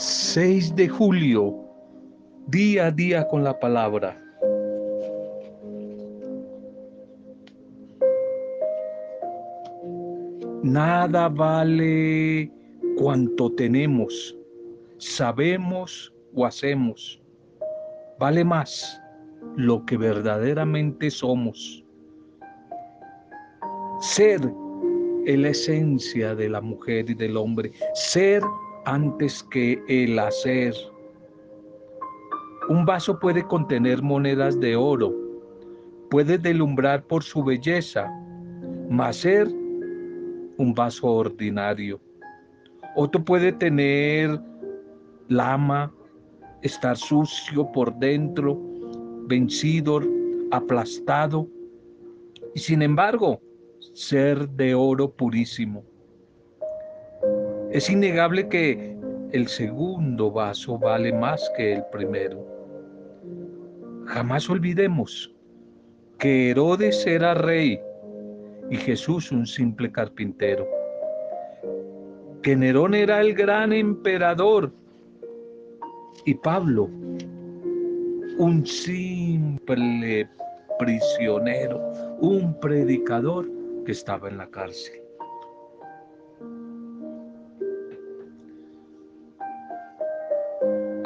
6 0.00 0.76
de 0.76 0.88
julio, 0.88 1.54
día 2.46 2.86
a 2.86 2.90
día 2.90 3.28
con 3.28 3.44
la 3.44 3.60
palabra. 3.60 4.18
Nada 10.62 11.28
vale 11.28 12.50
cuanto 12.96 13.52
tenemos, 13.52 14.34
sabemos 14.96 16.10
o 16.34 16.46
hacemos. 16.46 17.20
Vale 18.18 18.42
más 18.42 18.98
lo 19.56 19.84
que 19.84 19.98
verdaderamente 19.98 21.10
somos. 21.10 21.84
Ser 24.00 24.40
es 25.26 25.38
la 25.38 25.48
esencia 25.50 26.34
de 26.34 26.48
la 26.48 26.62
mujer 26.62 27.10
y 27.10 27.14
del 27.14 27.36
hombre. 27.36 27.70
Ser 27.92 28.42
antes 28.84 29.42
que 29.44 29.82
el 29.88 30.18
hacer. 30.18 30.74
Un 32.68 32.84
vaso 32.84 33.18
puede 33.18 33.46
contener 33.46 34.02
monedas 34.02 34.58
de 34.60 34.76
oro, 34.76 35.14
puede 36.10 36.38
delumbrar 36.38 37.02
por 37.04 37.22
su 37.22 37.42
belleza, 37.42 38.08
mas 38.88 39.16
ser 39.16 39.48
un 39.48 40.74
vaso 40.74 41.06
ordinario. 41.06 42.00
Otro 42.96 43.24
puede 43.24 43.52
tener 43.52 44.40
lama, 45.28 45.92
estar 46.62 46.96
sucio 46.96 47.70
por 47.72 47.94
dentro, 47.98 48.60
vencido, 49.26 50.00
aplastado, 50.50 51.48
y 52.54 52.60
sin 52.60 52.82
embargo 52.82 53.40
ser 53.94 54.48
de 54.50 54.74
oro 54.74 55.10
purísimo. 55.10 55.84
Es 57.72 57.88
innegable 57.88 58.48
que 58.48 58.96
el 59.30 59.46
segundo 59.46 60.32
vaso 60.32 60.76
vale 60.76 61.12
más 61.12 61.48
que 61.56 61.74
el 61.74 61.84
primero. 61.92 62.44
Jamás 64.06 64.50
olvidemos 64.50 65.32
que 66.18 66.50
Herodes 66.50 67.06
era 67.06 67.34
rey 67.34 67.80
y 68.70 68.76
Jesús 68.76 69.30
un 69.30 69.46
simple 69.46 69.92
carpintero. 69.92 70.66
Que 72.42 72.56
Nerón 72.56 72.92
era 72.92 73.20
el 73.20 73.34
gran 73.34 73.72
emperador 73.72 74.72
y 76.24 76.34
Pablo 76.34 76.90
un 78.38 78.66
simple 78.66 80.28
prisionero, 80.78 81.78
un 82.20 82.58
predicador 82.58 83.48
que 83.84 83.92
estaba 83.92 84.28
en 84.28 84.38
la 84.38 84.50
cárcel. 84.50 85.09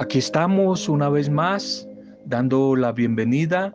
Aquí 0.04 0.18
estamos 0.18 0.86
una 0.90 1.08
vez 1.08 1.30
más 1.30 1.88
dando 2.26 2.76
la 2.76 2.92
bienvenida, 2.92 3.72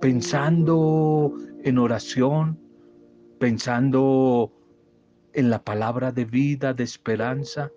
pensando 0.00 1.34
en 1.64 1.78
oración, 1.78 2.56
pensando 3.40 4.52
en 5.32 5.50
la 5.50 5.64
palabra 5.64 6.12
de 6.12 6.24
vida, 6.26 6.72
de 6.74 6.84
esperanza, 6.84 7.72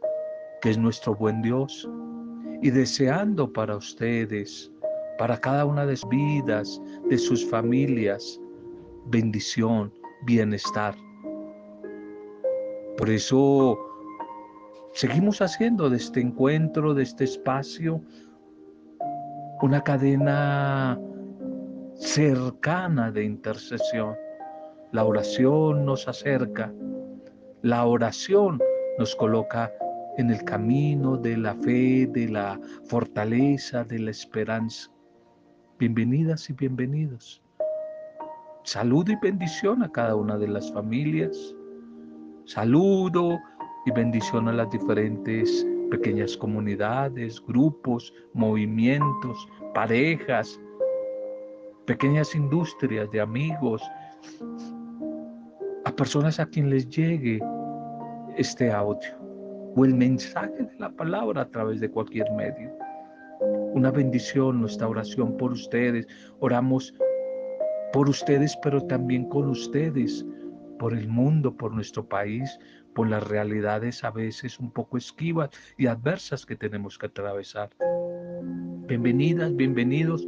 que 0.61 0.69
es 0.69 0.77
nuestro 0.77 1.15
buen 1.15 1.41
Dios, 1.41 1.89
y 2.61 2.69
deseando 2.69 3.51
para 3.51 3.77
ustedes, 3.77 4.71
para 5.17 5.35
cada 5.35 5.65
una 5.65 5.87
de 5.87 5.97
sus 5.97 6.09
vidas, 6.11 6.79
de 7.09 7.17
sus 7.17 7.49
familias, 7.49 8.39
bendición, 9.07 9.91
bienestar. 10.27 10.95
Por 12.95 13.09
eso 13.09 13.92
Seguimos 14.93 15.41
haciendo 15.41 15.89
de 15.89 15.97
este 15.97 16.21
encuentro, 16.21 16.93
de 16.93 17.01
este 17.01 17.23
espacio, 17.23 17.99
una 19.63 19.81
cadena 19.81 20.99
cercana 21.95 23.11
de 23.11 23.23
intercesión. 23.23 24.15
La 24.91 25.03
oración 25.03 25.83
nos 25.83 26.07
acerca, 26.07 26.71
la 27.63 27.85
oración 27.85 28.61
nos 28.99 29.15
coloca 29.15 29.71
en 30.19 30.29
el 30.29 30.43
camino 30.43 31.17
de 31.17 31.37
la 31.37 31.55
fe, 31.55 32.05
de 32.05 32.29
la 32.29 32.59
fortaleza, 32.83 33.83
de 33.83 33.97
la 33.97 34.11
esperanza. 34.11 34.91
Bienvenidas 35.79 36.51
y 36.51 36.53
bienvenidos. 36.53 37.41
Saludo 38.63 39.11
y 39.11 39.15
bendición 39.15 39.81
a 39.81 39.91
cada 39.91 40.15
una 40.15 40.37
de 40.37 40.49
las 40.49 40.71
familias. 40.71 41.55
Saludo 42.45 43.39
y 43.85 43.91
bendición 43.91 44.47
a 44.47 44.53
las 44.53 44.69
diferentes 44.69 45.65
pequeñas 45.91 46.35
comunidades, 46.37 47.41
grupos, 47.45 48.13
movimientos, 48.33 49.47
parejas, 49.73 50.59
pequeñas 51.85 52.33
industrias 52.33 53.09
de 53.11 53.21
amigos, 53.21 53.81
a 55.85 55.91
personas 55.91 56.39
a 56.39 56.45
quien 56.45 56.69
les 56.69 56.87
llegue 56.89 57.39
este 58.37 58.71
audio 58.71 59.23
o 59.75 59.85
el 59.85 59.93
mensaje 59.93 60.63
de 60.63 60.75
la 60.79 60.89
palabra 60.89 61.41
a 61.41 61.49
través 61.49 61.79
de 61.79 61.89
cualquier 61.89 62.31
medio. 62.31 62.71
Una 63.73 63.91
bendición, 63.91 64.61
nuestra 64.61 64.87
oración 64.87 65.35
por 65.37 65.51
ustedes. 65.51 66.07
Oramos 66.39 66.93
por 67.91 68.07
ustedes, 68.07 68.57
pero 68.63 68.81
también 68.81 69.27
con 69.29 69.49
ustedes, 69.49 70.25
por 70.79 70.93
el 70.93 71.07
mundo, 71.07 71.55
por 71.55 71.73
nuestro 71.73 72.07
país, 72.07 72.59
por 72.93 73.09
las 73.09 73.27
realidades 73.27 74.03
a 74.03 74.11
veces 74.11 74.59
un 74.59 74.71
poco 74.71 74.97
esquivas 74.97 75.49
y 75.77 75.87
adversas 75.87 76.45
que 76.45 76.55
tenemos 76.55 76.97
que 76.97 77.07
atravesar. 77.07 77.69
Bienvenidas, 78.87 79.55
bienvenidos. 79.55 80.25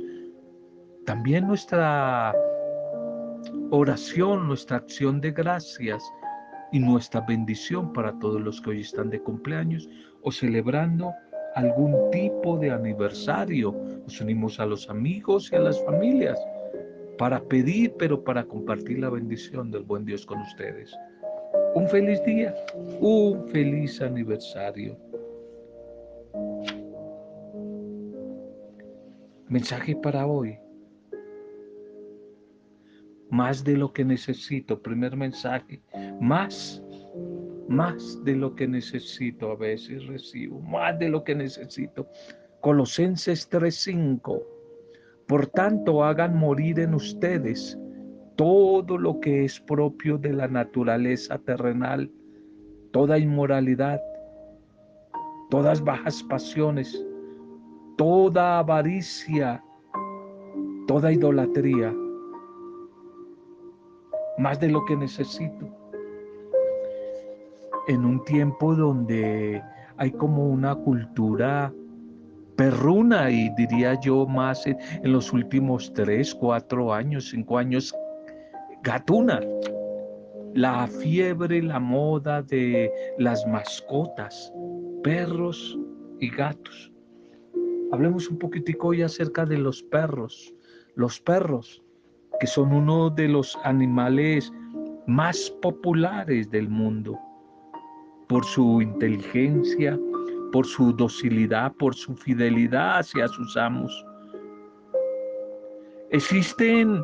También 1.06 1.48
nuestra 1.48 2.34
oración, 3.72 4.48
nuestra 4.48 4.78
acción 4.78 5.22
de 5.22 5.32
gracias 5.32 6.04
y 6.72 6.80
nuestra 6.80 7.22
bendición 7.22 7.94
para 7.94 8.18
todos 8.20 8.42
los 8.42 8.62
que 8.62 8.72
hoy 8.72 8.82
están 8.82 9.10
de 9.10 9.22
cumpleaños 9.22 9.88
o 10.24 10.32
celebrando 10.32 11.14
algún 11.56 12.10
tipo 12.12 12.58
de 12.58 12.72
aniversario. 12.72 13.72
Nos 14.04 14.20
unimos 14.20 14.60
a 14.60 14.66
los 14.66 14.90
amigos 14.90 15.50
y 15.52 15.56
a 15.56 15.60
las 15.60 15.84
familias 15.86 16.40
para 17.18 17.42
pedir, 17.44 17.94
pero 17.98 18.24
para 18.24 18.44
compartir 18.44 19.00
la 19.00 19.10
bendición 19.10 19.72
del 19.72 19.84
buen 19.84 20.06
Dios 20.06 20.26
con 20.26 20.40
ustedes. 20.42 20.94
Un 21.76 21.90
feliz 21.90 22.24
día, 22.24 22.56
un 23.02 23.50
feliz 23.50 24.02
aniversario. 24.02 24.98
Mensaje 29.50 29.94
para 29.98 30.26
hoy. 30.26 30.58
Más 33.30 33.62
de 33.62 33.76
lo 33.76 33.92
que 33.92 34.06
necesito, 34.06 34.82
primer 34.82 35.18
mensaje, 35.18 35.82
más, 36.22 36.82
más 37.68 38.24
de 38.24 38.38
lo 38.38 38.56
que 38.56 38.70
necesito 38.70 39.52
a 39.52 39.58
veces 39.58 40.08
recibo, 40.08 40.62
más 40.62 40.98
de 40.98 41.10
lo 41.10 41.26
que 41.26 41.36
necesito. 41.36 42.08
Colosenses 42.62 43.50
3:5. 43.50 44.42
Por 45.28 45.48
tanto, 45.48 46.06
hagan 46.06 46.38
morir 46.38 46.80
en 46.80 46.94
ustedes 46.94 47.78
todo 48.36 48.98
lo 48.98 49.20
que 49.20 49.46
es 49.46 49.60
propio 49.60 50.18
de 50.18 50.34
la 50.34 50.48
naturaleza 50.48 51.38
terrenal, 51.40 52.12
toda 52.92 53.18
inmoralidad, 53.18 54.02
todas 55.50 55.84
bajas 55.84 56.22
pasiones, 56.24 57.06
toda 57.98 58.60
avaricia, 58.60 59.64
toda 60.88 61.12
idolatría, 61.12 61.94
más 64.38 64.60
de 64.60 64.70
lo 64.70 64.84
que 64.86 64.98
necesito. 64.98 65.68
En 67.88 68.04
un 68.04 68.24
tiempo 68.26 68.76
donde 68.76 69.62
hay 69.98 70.12
como 70.12 70.50
una 70.50 70.76
cultura 70.76 71.72
perruna 72.58 73.30
y 73.30 73.50
diría 73.56 74.00
yo 74.00 74.26
más 74.26 74.66
en, 74.66 74.78
los 75.04 75.32
últimos 75.32 75.94
tres, 75.94 76.34
cuatro 76.34 76.94
años, 76.94 77.30
cinco 77.30 77.58
años 77.58 77.94
gatuna, 78.86 79.42
la 80.54 80.88
fiebre, 80.88 81.62
la 81.62 81.80
moda 81.80 82.44
de 82.44 82.92
las 83.18 83.46
mascotas, 83.48 84.54
perros 85.04 85.78
y 86.20 86.30
gatos. 86.30 86.92
Hablemos 87.92 88.30
un 88.30 88.38
poquitico 88.38 88.90
hoy 88.90 89.02
acerca 89.02 89.44
de 89.44 89.58
los 89.58 89.82
perros. 89.84 90.54
Los 90.96 91.20
perros, 91.20 91.82
que 92.40 92.46
son 92.46 92.72
uno 92.72 93.10
de 93.10 93.28
los 93.28 93.58
animales 93.64 94.54
más 95.08 95.50
populares 95.64 96.50
del 96.52 96.70
mundo, 96.70 97.20
por 98.30 98.46
su 98.46 98.82
inteligencia, 98.82 100.00
por 100.52 100.66
su 100.68 100.94
docilidad, 100.94 101.74
por 101.74 101.96
su 101.96 102.16
fidelidad 102.16 103.00
hacia 103.00 103.28
sus 103.30 103.58
amos. 103.58 104.06
Existen 106.12 107.04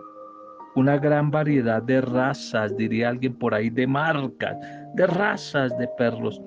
una 0.76 0.98
gran 0.98 1.32
variedad 1.32 1.82
de 1.82 2.02
razas, 2.02 2.76
diría 2.78 3.10
alguien 3.10 3.34
por 3.36 3.54
ahí, 3.54 3.70
de 3.70 3.88
marcas, 3.88 4.56
de 4.96 5.08
razas 5.08 5.78
de 5.78 5.88
perros, 5.98 6.42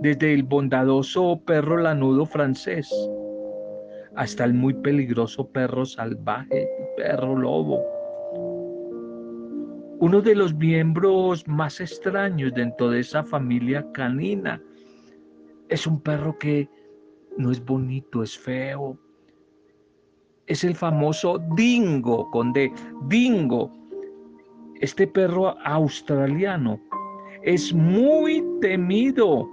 desde 0.00 0.32
el 0.34 0.42
bondadoso 0.42 1.40
perro 1.44 1.76
lanudo 1.76 2.26
francés 2.26 2.90
hasta 4.16 4.44
el 4.44 4.54
muy 4.54 4.74
peligroso 4.74 5.48
perro 5.50 5.84
salvaje, 5.84 6.68
perro 6.96 7.36
lobo. 7.36 7.82
Uno 10.00 10.20
de 10.20 10.34
los 10.34 10.54
miembros 10.54 11.46
más 11.46 11.80
extraños 11.80 12.52
dentro 12.54 12.90
de 12.90 13.00
esa 13.00 13.22
familia 13.22 13.86
canina 13.92 14.60
es 15.68 15.86
un 15.86 16.00
perro 16.00 16.36
que 16.38 16.68
no 17.38 17.50
es 17.50 17.64
bonito, 17.64 18.22
es 18.22 18.36
feo. 18.36 18.98
Es 20.46 20.64
el 20.64 20.74
famoso 20.74 21.38
dingo, 21.54 22.30
con 22.30 22.52
dingo. 23.08 23.70
Este 24.80 25.06
perro 25.06 25.56
australiano 25.64 26.80
es 27.42 27.72
muy 27.72 28.44
temido 28.60 29.48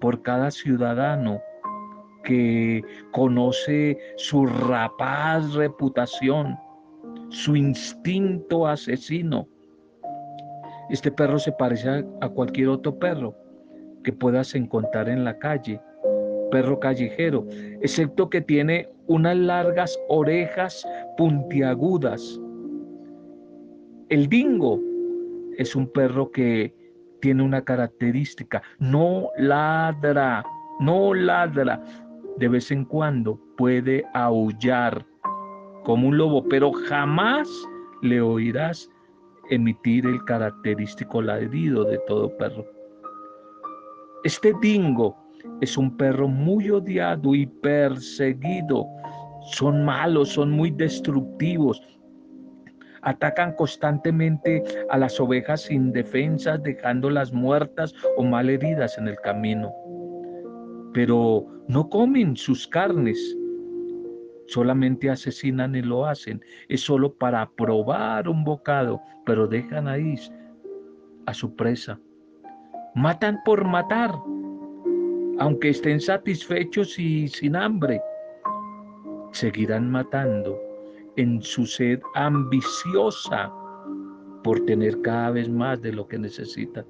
por 0.00 0.22
cada 0.22 0.50
ciudadano 0.50 1.40
que 2.24 2.82
conoce 3.12 3.98
su 4.16 4.46
rapaz 4.46 5.54
reputación, 5.54 6.58
su 7.28 7.54
instinto 7.54 8.66
asesino. 8.66 9.46
Este 10.90 11.10
perro 11.10 11.38
se 11.38 11.52
parece 11.52 12.04
a 12.20 12.28
cualquier 12.28 12.68
otro 12.68 12.98
perro 12.98 13.34
que 14.02 14.12
puedas 14.12 14.54
encontrar 14.54 15.08
en 15.08 15.24
la 15.24 15.38
calle, 15.38 15.80
perro 16.54 16.78
callejero, 16.78 17.44
excepto 17.80 18.30
que 18.30 18.40
tiene 18.40 18.88
unas 19.08 19.36
largas 19.36 19.98
orejas 20.08 20.86
puntiagudas. 21.16 22.40
El 24.08 24.28
dingo 24.28 24.80
es 25.58 25.74
un 25.74 25.90
perro 25.90 26.30
que 26.30 26.72
tiene 27.20 27.42
una 27.42 27.60
característica, 27.64 28.62
no 28.78 29.30
ladra, 29.36 30.44
no 30.78 31.12
ladra. 31.12 31.82
De 32.38 32.46
vez 32.46 32.70
en 32.70 32.84
cuando 32.84 33.36
puede 33.56 34.04
aullar 34.14 35.04
como 35.82 36.06
un 36.06 36.18
lobo, 36.18 36.44
pero 36.48 36.70
jamás 36.70 37.48
le 38.02 38.20
oirás 38.20 38.88
emitir 39.50 40.06
el 40.06 40.24
característico 40.24 41.20
ladrido 41.20 41.82
de 41.82 41.98
todo 42.06 42.30
perro. 42.36 42.64
Este 44.22 44.54
dingo 44.62 45.23
es 45.60 45.76
un 45.76 45.96
perro 45.96 46.28
muy 46.28 46.70
odiado 46.70 47.34
y 47.34 47.46
perseguido. 47.46 48.86
Son 49.52 49.84
malos, 49.84 50.30
son 50.30 50.50
muy 50.50 50.70
destructivos, 50.70 51.80
atacan 53.04 53.52
constantemente 53.52 54.62
a 54.90 54.98
las 54.98 55.20
ovejas 55.20 55.70
indefensas, 55.70 56.62
dejándolas 56.62 57.32
muertas 57.32 57.94
o 58.16 58.24
mal 58.24 58.48
heridas 58.50 58.98
en 58.98 59.08
el 59.08 59.16
camino. 59.16 59.72
Pero 60.92 61.46
no 61.68 61.88
comen 61.88 62.36
sus 62.36 62.66
carnes, 62.66 63.18
solamente 64.46 65.10
asesinan 65.10 65.74
y 65.74 65.82
lo 65.82 66.06
hacen. 66.06 66.42
Es 66.68 66.80
solo 66.82 67.14
para 67.14 67.48
probar 67.50 68.28
un 68.28 68.44
bocado, 68.44 69.00
pero 69.26 69.46
dejan 69.46 69.88
ahí 69.88 70.14
a 71.26 71.34
su 71.34 71.54
presa. 71.54 71.98
Matan 72.94 73.40
por 73.44 73.64
matar, 73.64 74.12
aunque 75.38 75.70
estén 75.70 76.00
satisfechos 76.00 76.98
y 76.98 77.28
sin 77.28 77.56
hambre. 77.56 78.00
Seguirán 79.32 79.90
matando 79.90 80.58
en 81.16 81.42
su 81.42 81.66
sed 81.66 82.00
ambiciosa 82.14 83.52
por 84.42 84.64
tener 84.66 85.00
cada 85.02 85.30
vez 85.30 85.48
más 85.48 85.80
de 85.82 85.92
lo 85.92 86.06
que 86.06 86.18
necesitan. 86.18 86.84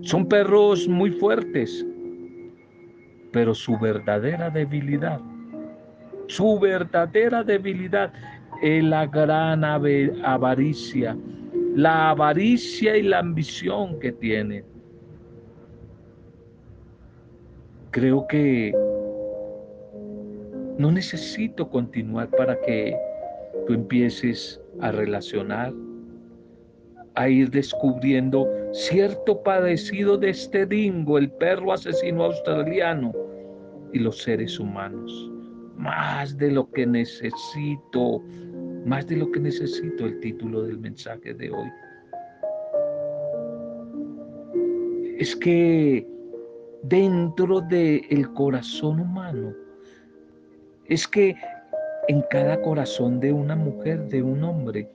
Son 0.00 0.26
perros 0.26 0.88
muy 0.88 1.10
fuertes, 1.10 1.86
pero 3.30 3.54
su 3.54 3.78
verdadera 3.78 4.50
debilidad, 4.50 5.20
su 6.26 6.58
verdadera 6.58 7.44
debilidad 7.44 8.12
es 8.62 8.82
la 8.82 9.06
gran 9.06 9.64
avaricia, 9.64 11.16
la 11.76 12.10
avaricia 12.10 12.96
y 12.96 13.02
la 13.02 13.20
ambición 13.20 13.98
que 14.00 14.12
tienen. 14.12 14.71
Creo 17.92 18.26
que 18.26 18.72
no 20.78 20.90
necesito 20.90 21.68
continuar 21.68 22.30
para 22.30 22.58
que 22.62 22.96
tú 23.66 23.74
empieces 23.74 24.58
a 24.80 24.92
relacionar, 24.92 25.74
a 27.14 27.28
ir 27.28 27.50
descubriendo 27.50 28.48
cierto 28.72 29.42
padecido 29.42 30.16
de 30.16 30.30
este 30.30 30.64
dingo, 30.64 31.18
el 31.18 31.30
perro 31.32 31.74
asesino 31.74 32.24
australiano 32.24 33.12
y 33.92 33.98
los 33.98 34.22
seres 34.22 34.58
humanos. 34.58 35.30
Más 35.76 36.38
de 36.38 36.50
lo 36.50 36.70
que 36.70 36.86
necesito, 36.86 38.22
más 38.86 39.06
de 39.06 39.16
lo 39.16 39.30
que 39.30 39.40
necesito 39.40 40.06
el 40.06 40.18
título 40.20 40.62
del 40.62 40.78
mensaje 40.78 41.34
de 41.34 41.50
hoy. 41.50 41.68
Es 45.18 45.36
que 45.36 46.06
dentro 46.82 47.60
del 47.60 48.32
corazón 48.34 49.00
humano. 49.00 49.52
Es 50.86 51.06
que 51.06 51.36
en 52.08 52.22
cada 52.30 52.60
corazón 52.60 53.20
de 53.20 53.32
una 53.32 53.56
mujer, 53.56 54.08
de 54.08 54.22
un 54.22 54.42
hombre, 54.42 54.90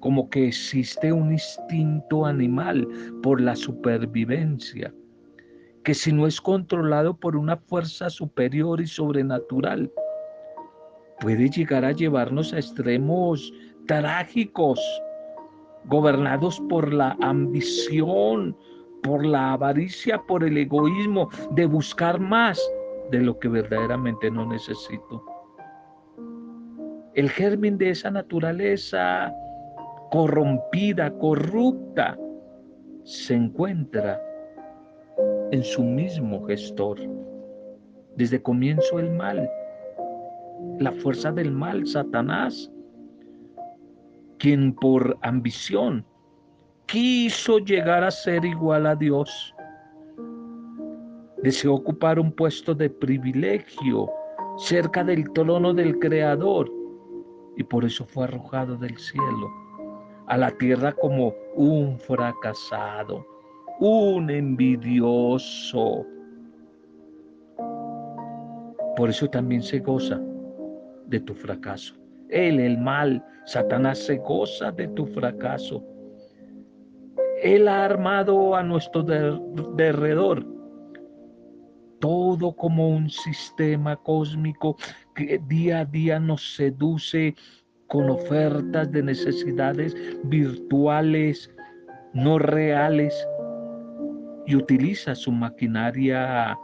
como 0.00 0.30
que 0.30 0.46
existe 0.46 1.12
un 1.12 1.32
instinto 1.32 2.24
animal 2.24 2.86
por 3.22 3.40
la 3.40 3.56
supervivencia, 3.56 4.94
que 5.82 5.94
si 5.94 6.12
no 6.12 6.26
es 6.26 6.40
controlado 6.40 7.16
por 7.16 7.36
una 7.36 7.56
fuerza 7.56 8.10
superior 8.10 8.80
y 8.80 8.86
sobrenatural, 8.86 9.90
puede 11.20 11.48
llegar 11.48 11.84
a 11.84 11.92
llevarnos 11.92 12.52
a 12.52 12.58
extremos 12.58 13.52
trágicos, 13.86 14.80
gobernados 15.86 16.60
por 16.68 16.92
la 16.92 17.16
ambición, 17.20 18.56
por 19.02 19.24
la 19.24 19.52
avaricia, 19.52 20.20
por 20.26 20.44
el 20.44 20.56
egoísmo 20.56 21.28
de 21.52 21.66
buscar 21.66 22.18
más 22.18 22.60
de 23.10 23.20
lo 23.20 23.38
que 23.38 23.48
verdaderamente 23.48 24.30
no 24.30 24.46
necesito. 24.46 25.24
El 27.14 27.30
germen 27.30 27.78
de 27.78 27.90
esa 27.90 28.10
naturaleza 28.10 29.32
corrompida, 30.10 31.10
corrupta, 31.18 32.18
se 33.04 33.34
encuentra 33.34 34.20
en 35.50 35.62
su 35.62 35.82
mismo 35.82 36.44
gestor. 36.46 36.98
Desde 38.16 38.42
comienzo 38.42 38.98
el 38.98 39.10
mal, 39.10 39.48
la 40.78 40.92
fuerza 40.92 41.32
del 41.32 41.52
mal, 41.52 41.86
Satanás, 41.86 42.70
quien 44.38 44.74
por 44.74 45.16
ambición 45.22 46.04
quiso 46.86 47.58
llegar 47.58 48.04
a 48.04 48.10
ser 48.10 48.44
igual 48.44 48.86
a 48.86 48.94
Dios 48.94 49.54
deseó 51.42 51.74
ocupar 51.74 52.18
un 52.18 52.32
puesto 52.32 52.74
de 52.74 52.90
privilegio 52.90 54.10
cerca 54.58 55.04
del 55.04 55.30
trono 55.32 55.72
del 55.74 55.98
Creador 55.98 56.70
y 57.56 57.62
por 57.62 57.84
eso 57.84 58.04
fue 58.04 58.24
arrojado 58.24 58.76
del 58.76 58.96
cielo 58.96 59.48
a 60.26 60.36
la 60.36 60.50
tierra 60.50 60.92
como 60.92 61.32
un 61.54 61.98
fracasado, 62.00 63.24
un 63.78 64.28
envidioso. 64.28 66.04
Por 68.96 69.10
eso 69.10 69.28
también 69.28 69.62
se 69.62 69.78
goza 69.78 70.20
de 71.06 71.20
tu 71.20 71.34
fracaso. 71.34 71.94
Él, 72.28 72.58
el 72.58 72.76
mal, 72.78 73.24
Satanás 73.44 73.98
se 73.98 74.16
goza 74.16 74.72
de 74.72 74.88
tu 74.88 75.06
fracaso. 75.06 75.84
Él 77.42 77.68
ha 77.68 77.84
armado 77.84 78.54
a 78.54 78.62
nuestro 78.62 79.02
derredor 79.02 80.56
todo 81.98 82.52
como 82.52 82.90
un 82.90 83.08
sistema 83.10 83.96
cósmico 83.96 84.76
que 85.14 85.40
día 85.46 85.80
a 85.80 85.84
día 85.84 86.20
nos 86.20 86.54
seduce 86.54 87.34
con 87.86 88.10
ofertas 88.10 88.90
de 88.92 89.02
necesidades 89.02 89.96
virtuales, 90.24 91.50
no 92.12 92.38
reales, 92.38 93.26
y 94.46 94.54
utiliza 94.54 95.14
su 95.14 95.32
maquinaria 95.32 96.56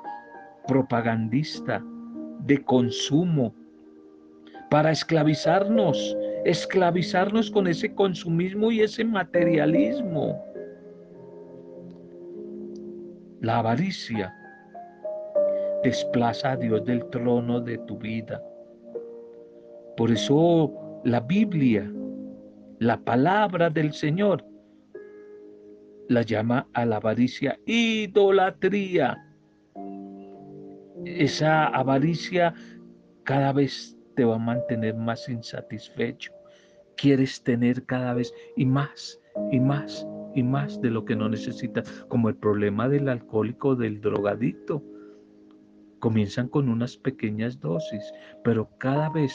propagandista 0.68 1.82
de 2.40 2.62
consumo 2.62 3.54
para 4.70 4.92
esclavizarnos, 4.92 6.16
esclavizarnos 6.44 7.50
con 7.50 7.66
ese 7.66 7.92
consumismo 7.94 8.70
y 8.70 8.80
ese 8.80 9.04
materialismo. 9.04 10.51
La 13.42 13.58
avaricia 13.58 14.32
desplaza 15.82 16.52
a 16.52 16.56
Dios 16.56 16.84
del 16.84 17.04
trono 17.10 17.60
de 17.60 17.76
tu 17.78 17.98
vida. 17.98 18.40
Por 19.96 20.12
eso 20.12 21.00
la 21.04 21.18
Biblia, 21.18 21.92
la 22.78 23.00
palabra 23.00 23.68
del 23.68 23.92
Señor, 23.92 24.44
la 26.08 26.22
llama 26.22 26.68
a 26.72 26.86
la 26.86 26.98
avaricia 26.98 27.58
idolatría. 27.66 29.18
Esa 31.04 31.66
avaricia 31.66 32.54
cada 33.24 33.52
vez 33.52 33.98
te 34.14 34.24
va 34.24 34.36
a 34.36 34.38
mantener 34.38 34.94
más 34.94 35.28
insatisfecho. 35.28 36.32
Quieres 36.96 37.42
tener 37.42 37.84
cada 37.86 38.14
vez 38.14 38.32
y 38.56 38.66
más 38.66 39.20
y 39.50 39.58
más 39.58 40.06
y 40.34 40.42
más 40.42 40.80
de 40.80 40.90
lo 40.90 41.04
que 41.04 41.16
no 41.16 41.28
necesitas, 41.28 42.04
como 42.08 42.28
el 42.28 42.36
problema 42.36 42.88
del 42.88 43.08
alcohólico, 43.08 43.74
del 43.74 44.00
drogadicto. 44.00 44.82
Comienzan 45.98 46.48
con 46.48 46.68
unas 46.68 46.96
pequeñas 46.96 47.60
dosis, 47.60 48.02
pero 48.42 48.68
cada 48.78 49.08
vez 49.10 49.34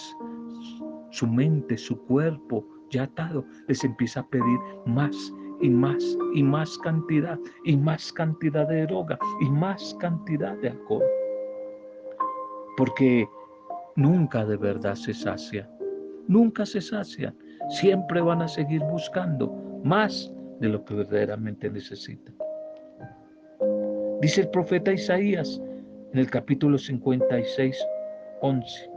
su 1.12 1.28
mente, 1.28 1.78
su 1.78 1.98
cuerpo, 2.06 2.66
ya 2.90 3.04
atado, 3.04 3.46
les 3.68 3.84
empieza 3.84 4.22
a 4.22 4.28
pedir 4.28 4.60
más 4.86 5.34
y 5.62 5.70
más 5.70 6.04
y 6.34 6.44
más 6.44 6.78
cantidad 6.80 7.40
y 7.66 7.76
más 7.76 8.12
cantidad 8.14 8.68
de 8.68 8.86
droga 8.86 9.18
y 9.42 9.50
más 9.50 9.96
cantidad 10.00 10.56
de 10.58 10.70
alcohol. 10.70 11.04
Porque 12.76 13.28
nunca 13.96 14.46
de 14.46 14.58
verdad 14.58 14.96
se 14.96 15.14
sacia, 15.14 15.70
nunca 16.28 16.66
se 16.66 16.82
sacian, 16.82 17.36
siempre 17.70 18.22
van 18.22 18.42
a 18.42 18.48
seguir 18.48 18.82
buscando 18.84 19.52
más 19.84 20.32
de 20.60 20.70
lo 20.70 20.84
que 20.84 20.96
verdaderamente 20.96 21.70
necesitan. 21.70 22.36
Dice 24.22 24.42
el 24.42 24.50
profeta 24.50 24.92
Isaías 24.92 25.62
en 26.14 26.20
el 26.20 26.30
capítulo 26.30 26.78
56, 26.78 27.78
11. 28.42 28.90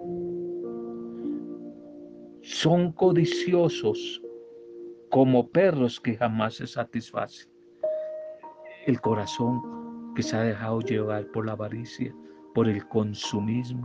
Son 2.43 2.93
codiciosos 2.93 4.23
como 5.11 5.49
perros 5.49 6.01
que 6.01 6.17
jamás 6.17 6.55
se 6.55 6.67
satisfacen. 6.67 7.51
El 8.87 9.01
corazón 9.01 9.61
que 10.15 10.23
se 10.23 10.37
ha 10.37 10.43
dejado 10.43 10.81
llevar 10.81 11.27
por 11.33 11.47
la 11.47 11.53
avaricia, 11.53 12.15
por 12.55 12.69
el 12.69 12.87
consumismo, 12.89 13.83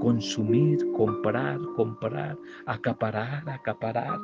consumir, 0.00 0.78
comprar, 0.92 1.58
comprar, 1.76 2.36
acaparar, 2.66 3.48
acaparar, 3.48 4.18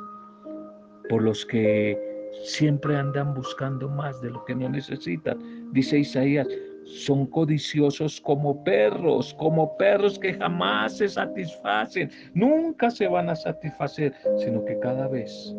por 1.09 1.21
los 1.21 1.45
que 1.45 2.10
siempre 2.43 2.95
andan 2.95 3.33
buscando 3.33 3.89
más 3.89 4.21
de 4.21 4.31
lo 4.31 4.43
que 4.45 4.55
no 4.55 4.69
necesitan. 4.69 5.71
Dice 5.71 5.99
Isaías, 5.99 6.47
son 6.85 7.25
codiciosos 7.27 8.19
como 8.21 8.63
perros, 8.63 9.33
como 9.35 9.77
perros 9.77 10.19
que 10.19 10.33
jamás 10.33 10.97
se 10.97 11.07
satisfacen, 11.07 12.09
nunca 12.33 12.89
se 12.89 13.07
van 13.07 13.29
a 13.29 13.35
satisfacer, 13.35 14.13
sino 14.37 14.63
que 14.65 14.77
cada 14.79 15.07
vez, 15.07 15.55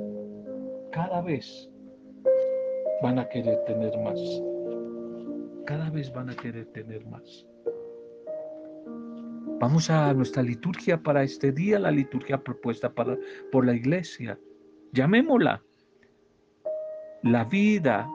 cada 0.91 1.23
vez 1.23 1.71
van 3.03 3.19
a 3.19 3.29
querer 3.29 3.59
tener 3.65 3.97
más. 3.99 4.21
Cada 5.67 5.91
vez 5.91 6.13
van 6.13 6.31
a 6.31 6.35
querer 6.35 6.67
tener 6.67 7.05
más. 7.07 7.47
Vamos 9.61 9.91
a 9.91 10.13
nuestra 10.13 10.43
liturgia 10.43 11.01
para 11.01 11.23
este 11.23 11.53
día, 11.53 11.79
la 11.79 11.93
liturgia 11.93 12.43
propuesta 12.43 12.93
para, 12.93 13.17
por 13.53 13.65
la 13.65 13.75
iglesia. 13.75 14.39
Llamémosla. 14.93 15.63
La 17.23 17.45
vida 17.45 18.11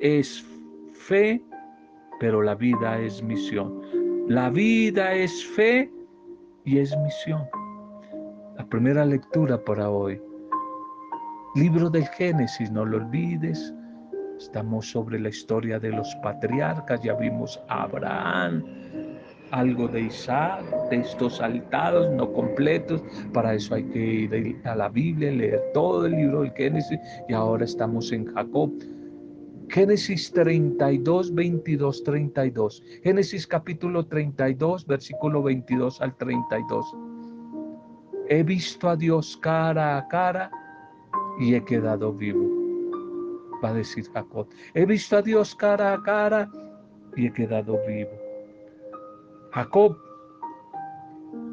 es 0.00 0.42
fe, 0.94 1.44
pero 2.20 2.40
la 2.40 2.54
vida 2.54 2.98
es 2.98 3.22
misión. 3.22 3.82
La 4.28 4.48
vida 4.48 5.12
es 5.12 5.44
fe 5.44 5.92
y 6.64 6.78
es 6.78 6.96
misión. 6.96 7.44
La 8.56 8.64
primera 8.64 9.04
lectura 9.04 9.62
para 9.62 9.90
hoy. 9.90 10.18
Libro 11.54 11.90
del 11.90 12.06
Génesis, 12.08 12.70
no 12.70 12.86
lo 12.86 12.96
olvides. 12.96 13.74
Estamos 14.38 14.90
sobre 14.90 15.20
la 15.20 15.28
historia 15.28 15.78
de 15.78 15.90
los 15.90 16.14
patriarcas, 16.22 17.02
ya 17.02 17.12
vimos 17.12 17.60
a 17.68 17.82
Abraham, 17.82 18.64
algo 19.50 19.88
de 19.88 20.02
Isaac, 20.02 20.64
textos 20.90 21.36
saltados, 21.36 22.10
no 22.12 22.32
completos. 22.32 23.02
Para 23.32 23.54
eso 23.54 23.74
hay 23.74 23.84
que 23.84 23.98
ir 23.98 24.60
a 24.64 24.74
la 24.74 24.88
Biblia, 24.88 25.30
leer 25.30 25.62
todo 25.74 26.06
el 26.06 26.12
libro 26.12 26.42
del 26.42 26.52
Génesis 26.52 26.98
y 27.28 27.32
ahora 27.32 27.64
estamos 27.64 28.12
en 28.12 28.26
Jacob. 28.26 28.72
Génesis 29.68 30.32
32, 30.32 31.34
22, 31.34 32.04
32. 32.04 32.82
Génesis 33.02 33.46
capítulo 33.46 34.06
32, 34.06 34.86
versículo 34.86 35.42
22 35.42 36.00
al 36.00 36.16
32. 36.16 36.96
He 38.30 38.42
visto 38.42 38.88
a 38.88 38.96
Dios 38.96 39.36
cara 39.36 39.98
a 39.98 40.08
cara 40.08 40.50
y 41.38 41.54
he 41.54 41.64
quedado 41.64 42.12
vivo. 42.12 42.46
Va 43.62 43.70
a 43.70 43.74
decir 43.74 44.04
Jacob. 44.12 44.48
He 44.74 44.86
visto 44.86 45.16
a 45.16 45.22
Dios 45.22 45.54
cara 45.54 45.92
a 45.92 46.02
cara 46.02 46.50
y 47.16 47.26
he 47.26 47.32
quedado 47.32 47.78
vivo. 47.86 48.17
Jacob 49.52 49.96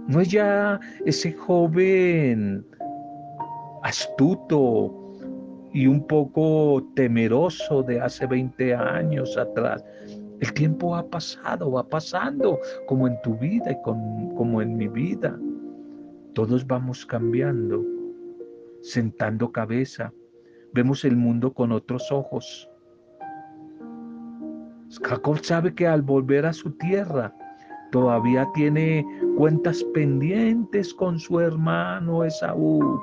no 0.07 0.21
es 0.21 0.29
ya 0.29 0.79
ese 1.05 1.33
joven 1.33 2.65
astuto 3.83 4.93
y 5.73 5.87
un 5.87 6.05
poco 6.07 6.87
temeroso 6.95 7.83
de 7.83 7.99
hace 7.99 8.25
20 8.25 8.75
años 8.75 9.37
atrás. 9.37 9.83
El 10.39 10.53
tiempo 10.53 10.95
ha 10.95 11.07
pasado, 11.07 11.71
va 11.71 11.87
pasando, 11.87 12.59
como 12.87 13.07
en 13.07 13.19
tu 13.21 13.35
vida 13.37 13.71
y 13.71 13.81
como 13.81 14.61
en 14.61 14.77
mi 14.77 14.87
vida. 14.87 15.37
Todos 16.33 16.65
vamos 16.67 17.05
cambiando, 17.05 17.83
sentando 18.81 19.51
cabeza. 19.51 20.13
Vemos 20.73 21.05
el 21.05 21.15
mundo 21.15 21.53
con 21.53 21.71
otros 21.71 22.11
ojos. 22.11 22.69
Jacob 25.03 25.39
sabe 25.41 25.73
que 25.73 25.87
al 25.87 26.01
volver 26.01 26.45
a 26.45 26.53
su 26.53 26.71
tierra, 26.71 27.33
todavía 27.95 28.45
tiene 28.53 29.07
cuentas 29.37 29.81
pendientes 29.93 30.93
con 30.93 31.17
su 31.17 31.39
hermano 31.39 32.25
Esaú. 32.25 33.01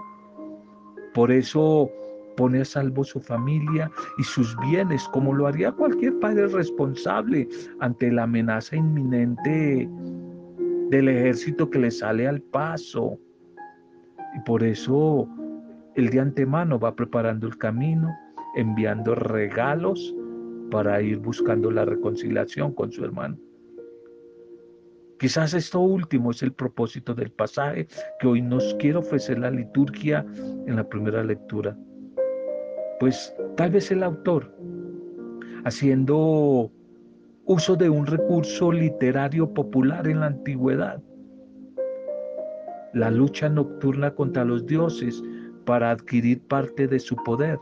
Por 1.15 1.33
eso 1.33 1.91
pone 2.37 2.61
a 2.61 2.65
salvo 2.67 3.03
su 3.03 3.19
familia 3.19 3.91
y 4.19 4.23
sus 4.23 4.55
bienes, 4.59 5.09
como 5.09 5.33
lo 5.33 5.47
haría 5.47 5.73
cualquier 5.73 6.19
padre 6.19 6.47
responsable 6.47 7.49
ante 7.81 8.13
la 8.13 8.25
amenaza 8.25 8.77
inminente 8.77 9.89
del 10.91 11.09
ejército 11.09 11.71
que 11.71 11.79
le 11.79 11.91
sale 11.91 12.29
al 12.29 12.43
paso. 12.43 13.19
Y 14.37 14.41
por 14.41 14.63
eso 14.63 15.27
el 15.95 16.11
de 16.11 16.21
antemano 16.21 16.79
va 16.79 16.95
preparando 16.95 17.47
el 17.47 17.57
camino, 17.57 18.15
enviando 18.57 19.15
regalos 19.15 20.15
para 20.71 21.01
ir 21.01 21.17
buscando 21.17 21.71
la 21.71 21.87
reconciliación 21.87 22.75
con 22.75 22.93
su 22.93 23.03
hermano. 23.07 23.39
Quizás 25.23 25.55
esto 25.55 25.79
último 25.79 26.33
es 26.33 26.43
el 26.43 26.53
propósito 26.53 27.15
del 27.15 27.31
pasaje 27.31 27.87
que 28.19 28.27
hoy 28.27 28.43
nos 28.43 28.75
quiere 28.81 28.99
ofrecer 28.99 29.39
la 29.39 29.53
liturgia 29.53 30.27
en 30.67 30.75
la 30.75 30.83
primera 30.83 31.23
lectura. 31.23 31.79
Pues 32.99 33.33
tal 33.57 33.71
vez 33.71 33.93
el 33.93 34.03
autor, 34.03 34.53
haciendo 35.65 36.73
uso 37.45 37.77
de 37.77 37.89
un 37.89 38.05
recurso 38.05 38.73
literario 38.73 39.55
popular 39.55 40.09
en 40.09 40.19
la 40.19 40.27
antigüedad, 40.27 41.01
la 42.93 43.09
lucha 43.09 43.49
nocturna 43.49 44.13
contra 44.17 44.45
los 44.45 44.67
dioses 44.67 45.23
para 45.65 45.93
adquirir 45.93 46.43
parte 46.49 46.89
de 46.89 46.99
su 46.99 47.15
poder. 47.15 47.61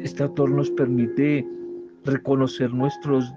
Este 0.00 0.22
autor 0.22 0.48
nos 0.48 0.70
permite 0.70 1.46
reconocer 2.04 2.72
nuestros 2.72 3.30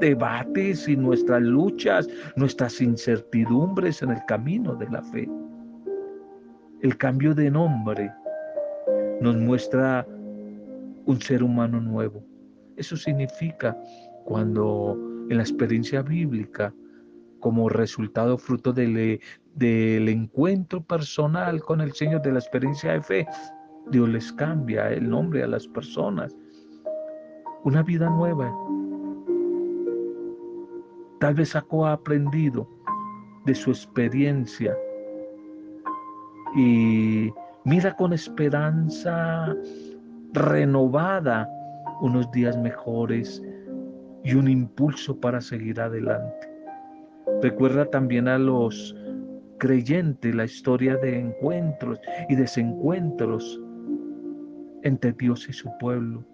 debates 0.00 0.88
y 0.88 0.96
nuestras 0.96 1.42
luchas, 1.42 2.08
nuestras 2.36 2.80
incertidumbres 2.80 4.02
en 4.02 4.10
el 4.10 4.24
camino 4.26 4.74
de 4.74 4.88
la 4.90 5.02
fe. 5.02 5.28
El 6.80 6.96
cambio 6.96 7.34
de 7.34 7.50
nombre 7.50 8.10
nos 9.20 9.36
muestra 9.36 10.06
un 11.04 11.20
ser 11.20 11.42
humano 11.42 11.80
nuevo. 11.80 12.24
Eso 12.76 12.96
significa 12.96 13.76
cuando 14.24 14.96
en 15.28 15.36
la 15.36 15.42
experiencia 15.42 16.02
bíblica, 16.02 16.74
como 17.40 17.68
resultado 17.68 18.36
fruto 18.36 18.72
del, 18.72 19.20
del 19.54 20.08
encuentro 20.08 20.82
personal 20.82 21.60
con 21.60 21.80
el 21.80 21.92
Señor, 21.92 22.22
de 22.22 22.32
la 22.32 22.38
experiencia 22.38 22.92
de 22.92 23.02
fe, 23.02 23.26
Dios 23.90 24.08
les 24.08 24.32
cambia 24.32 24.90
el 24.90 25.08
nombre 25.08 25.42
a 25.42 25.46
las 25.46 25.66
personas. 25.68 26.36
Una 27.64 27.82
vida 27.82 28.08
nueva, 28.08 28.52
Tal 31.20 31.34
vez 31.34 31.52
Jacob 31.52 31.84
ha 31.84 31.92
aprendido 31.92 32.66
de 33.44 33.54
su 33.54 33.70
experiencia 33.70 34.74
y 36.56 37.30
mira 37.64 37.94
con 37.94 38.14
esperanza 38.14 39.54
renovada 40.32 41.46
unos 42.00 42.30
días 42.30 42.56
mejores 42.56 43.42
y 44.24 44.32
un 44.32 44.48
impulso 44.48 45.20
para 45.20 45.42
seguir 45.42 45.78
adelante. 45.78 46.48
Recuerda 47.42 47.84
también 47.84 48.26
a 48.26 48.38
los 48.38 48.96
creyentes 49.58 50.34
la 50.34 50.46
historia 50.46 50.96
de 50.96 51.18
encuentros 51.18 52.00
y 52.30 52.34
desencuentros 52.34 53.60
entre 54.84 55.12
Dios 55.12 55.46
y 55.50 55.52
su 55.52 55.70
pueblo. 55.76 56.24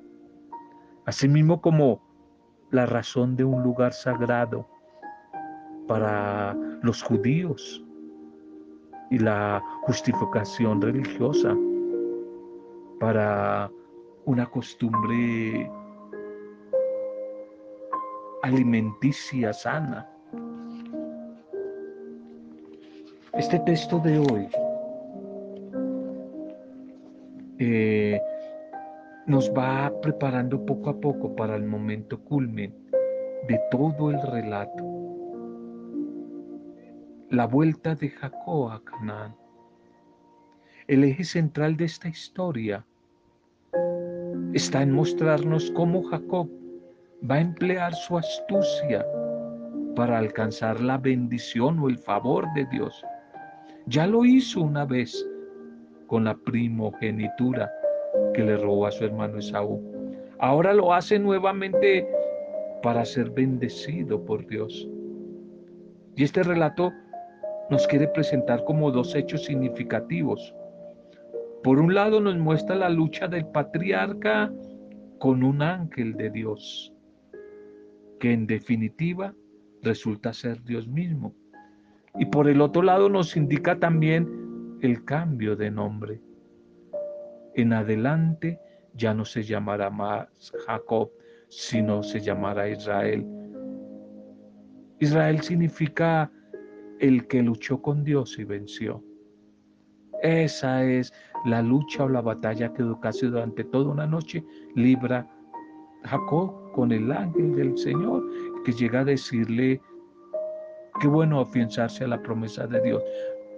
Asimismo 1.07 1.61
como 1.61 2.01
la 2.71 2.87
razón 2.87 3.35
de 3.35 3.45
un 3.45 3.65
lugar 3.65 3.93
sagrado 3.93 4.76
para 5.87 6.55
los 6.83 7.03
judíos 7.03 7.83
y 9.11 9.19
la 9.19 9.63
justificación 9.83 10.81
religiosa 10.83 11.57
para 12.99 13.71
una 14.25 14.47
costumbre 14.47 15.71
alimenticia 18.43 19.53
sana. 19.53 20.09
Este 23.35 23.59
texto 23.61 23.99
de 23.99 24.19
hoy 24.19 24.49
eh, 27.59 28.21
nos 29.27 29.51
va 29.51 29.93
preparando 30.01 30.65
poco 30.65 30.91
a 30.91 31.01
poco 31.01 31.35
para 31.37 31.57
el 31.57 31.65
momento 31.65 32.19
culmen 32.21 32.75
de 33.49 33.61
todo 33.71 34.11
el 34.11 34.23
relato. 34.23 34.86
La 37.31 37.45
vuelta 37.45 37.97
de 37.97 38.09
Jacob 38.11 38.71
a 38.71 38.81
Canaán. 38.85 39.35
El 40.87 41.03
eje 41.03 41.25
central 41.25 41.77
de 41.77 41.87
esta 41.87 42.09
historia 42.09 42.85
está 44.53 44.83
en 44.83 44.93
mostrarnos 44.93 45.73
cómo 45.73 46.05
Jacob 46.05 46.49
va 47.29 47.35
a 47.35 47.41
emplear 47.41 47.93
su 47.95 48.17
astucia 48.17 49.05
para 49.97 50.19
alcanzar 50.19 50.81
la 50.81 50.99
bendición 50.99 51.81
o 51.81 51.89
el 51.89 51.99
favor 51.99 52.47
de 52.55 52.65
Dios. 52.67 53.05
Ya 53.87 54.07
lo 54.07 54.25
hizo 54.25 54.61
una 54.61 54.85
vez 54.85 55.29
con 56.07 56.25
la 56.25 56.37
primogenitura 56.37 57.69
que 58.35 58.45
le 58.45 58.57
robó 58.57 58.87
a 58.87 58.93
su 58.93 59.05
hermano 59.05 59.39
Esaú. 59.39 59.83
Ahora 60.39 60.73
lo 60.73 60.95
hace 60.95 61.19
nuevamente 61.19 62.07
para 62.85 63.05
ser 63.05 63.31
bendecido 63.31 64.25
por 64.25 64.47
Dios. 64.47 64.89
Y 66.15 66.23
este 66.23 66.45
relato 66.45 66.93
nos 67.71 67.87
quiere 67.87 68.09
presentar 68.09 68.65
como 68.65 68.91
dos 68.91 69.15
hechos 69.15 69.45
significativos. 69.45 70.55
Por 71.63 71.79
un 71.81 71.95
lado 71.95 72.21
nos 72.21 72.37
muestra 72.37 72.77
la 72.77 72.89
lucha 72.89 73.27
del 73.27 73.47
patriarca 73.47 74.53
con 75.19 75.43
un 75.43 75.63
ángel 75.63 76.15
de 76.15 76.31
Dios, 76.31 76.93
que 78.21 78.33
en 78.33 78.47
definitiva 78.47 79.35
resulta 79.83 80.33
ser 80.33 80.63
Dios 80.63 80.87
mismo. 80.87 81.35
Y 82.19 82.27
por 82.27 82.49
el 82.49 82.61
otro 82.61 82.83
lado 82.83 83.09
nos 83.09 83.37
indica 83.37 83.79
también 83.79 84.79
el 84.81 85.05
cambio 85.05 85.57
de 85.57 85.71
nombre. 85.71 86.21
En 87.55 87.73
adelante 87.73 88.61
ya 88.95 89.13
no 89.13 89.25
se 89.25 89.43
llamará 89.43 89.91
más 89.91 90.29
Jacob, 90.67 91.11
sino 91.49 92.03
se 92.03 92.21
llamará 92.21 92.69
Israel. 92.69 93.27
Israel 94.99 95.41
significa 95.43 96.31
el 97.01 97.27
que 97.27 97.43
luchó 97.43 97.81
con 97.83 98.05
Dios 98.05 98.39
y 98.39 98.45
venció. 98.45 99.03
Esa 100.23 100.85
es 100.85 101.13
la 101.45 101.63
lucha 101.63 102.05
o 102.05 102.09
la 102.09 102.23
batalla 102.23 102.73
que 102.73 102.85
casi 103.01 103.27
durante 103.27 103.65
toda 103.65 103.91
una 103.91 104.07
noche 104.07 104.45
libra 104.75 105.29
Jacob 106.05 106.73
con 106.73 106.93
el 106.93 107.11
ángel 107.13 107.55
del 107.57 107.77
Señor, 107.77 108.25
que 108.65 108.73
llega 108.73 109.01
a 109.01 109.05
decirle, 109.05 109.81
qué 111.01 111.09
bueno 111.09 111.41
afianzarse 111.41 112.05
a 112.05 112.09
la 112.09 112.23
promesa 112.23 112.67
de 112.67 112.81
Dios. 112.81 113.03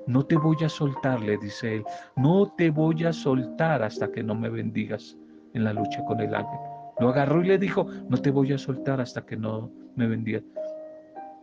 No 0.06 0.24
te 0.24 0.36
voy 0.36 0.56
a 0.64 0.68
soltar, 0.68 1.20
le 1.20 1.36
dice 1.36 1.76
él. 1.76 1.84
No 2.16 2.52
te 2.56 2.70
voy 2.70 3.04
a 3.04 3.12
soltar 3.12 3.82
hasta 3.82 4.10
que 4.10 4.22
no 4.22 4.34
me 4.34 4.48
bendigas 4.48 5.16
en 5.54 5.64
la 5.64 5.72
lucha 5.72 6.04
con 6.06 6.20
el 6.20 6.34
ángel. 6.34 6.58
Lo 6.98 7.10
agarró 7.10 7.44
y 7.44 7.48
le 7.48 7.58
dijo, 7.58 7.86
no 8.08 8.16
te 8.16 8.30
voy 8.30 8.52
a 8.52 8.58
soltar 8.58 9.00
hasta 9.00 9.24
que 9.24 9.36
no 9.36 9.70
me 9.96 10.06
bendigas. 10.06 10.42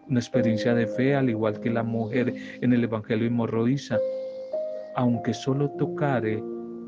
Una 0.08 0.20
experiencia 0.20 0.74
de 0.74 0.88
fe, 0.88 1.16
al 1.16 1.30
igual 1.30 1.60
que 1.60 1.70
la 1.70 1.84
mujer 1.84 2.34
en 2.62 2.74
el 2.74 2.84
Evangelio 2.84 3.28
hemorroísa. 3.28 3.98
Aunque 4.96 5.34
solo 5.34 5.70
tocare 5.72 6.44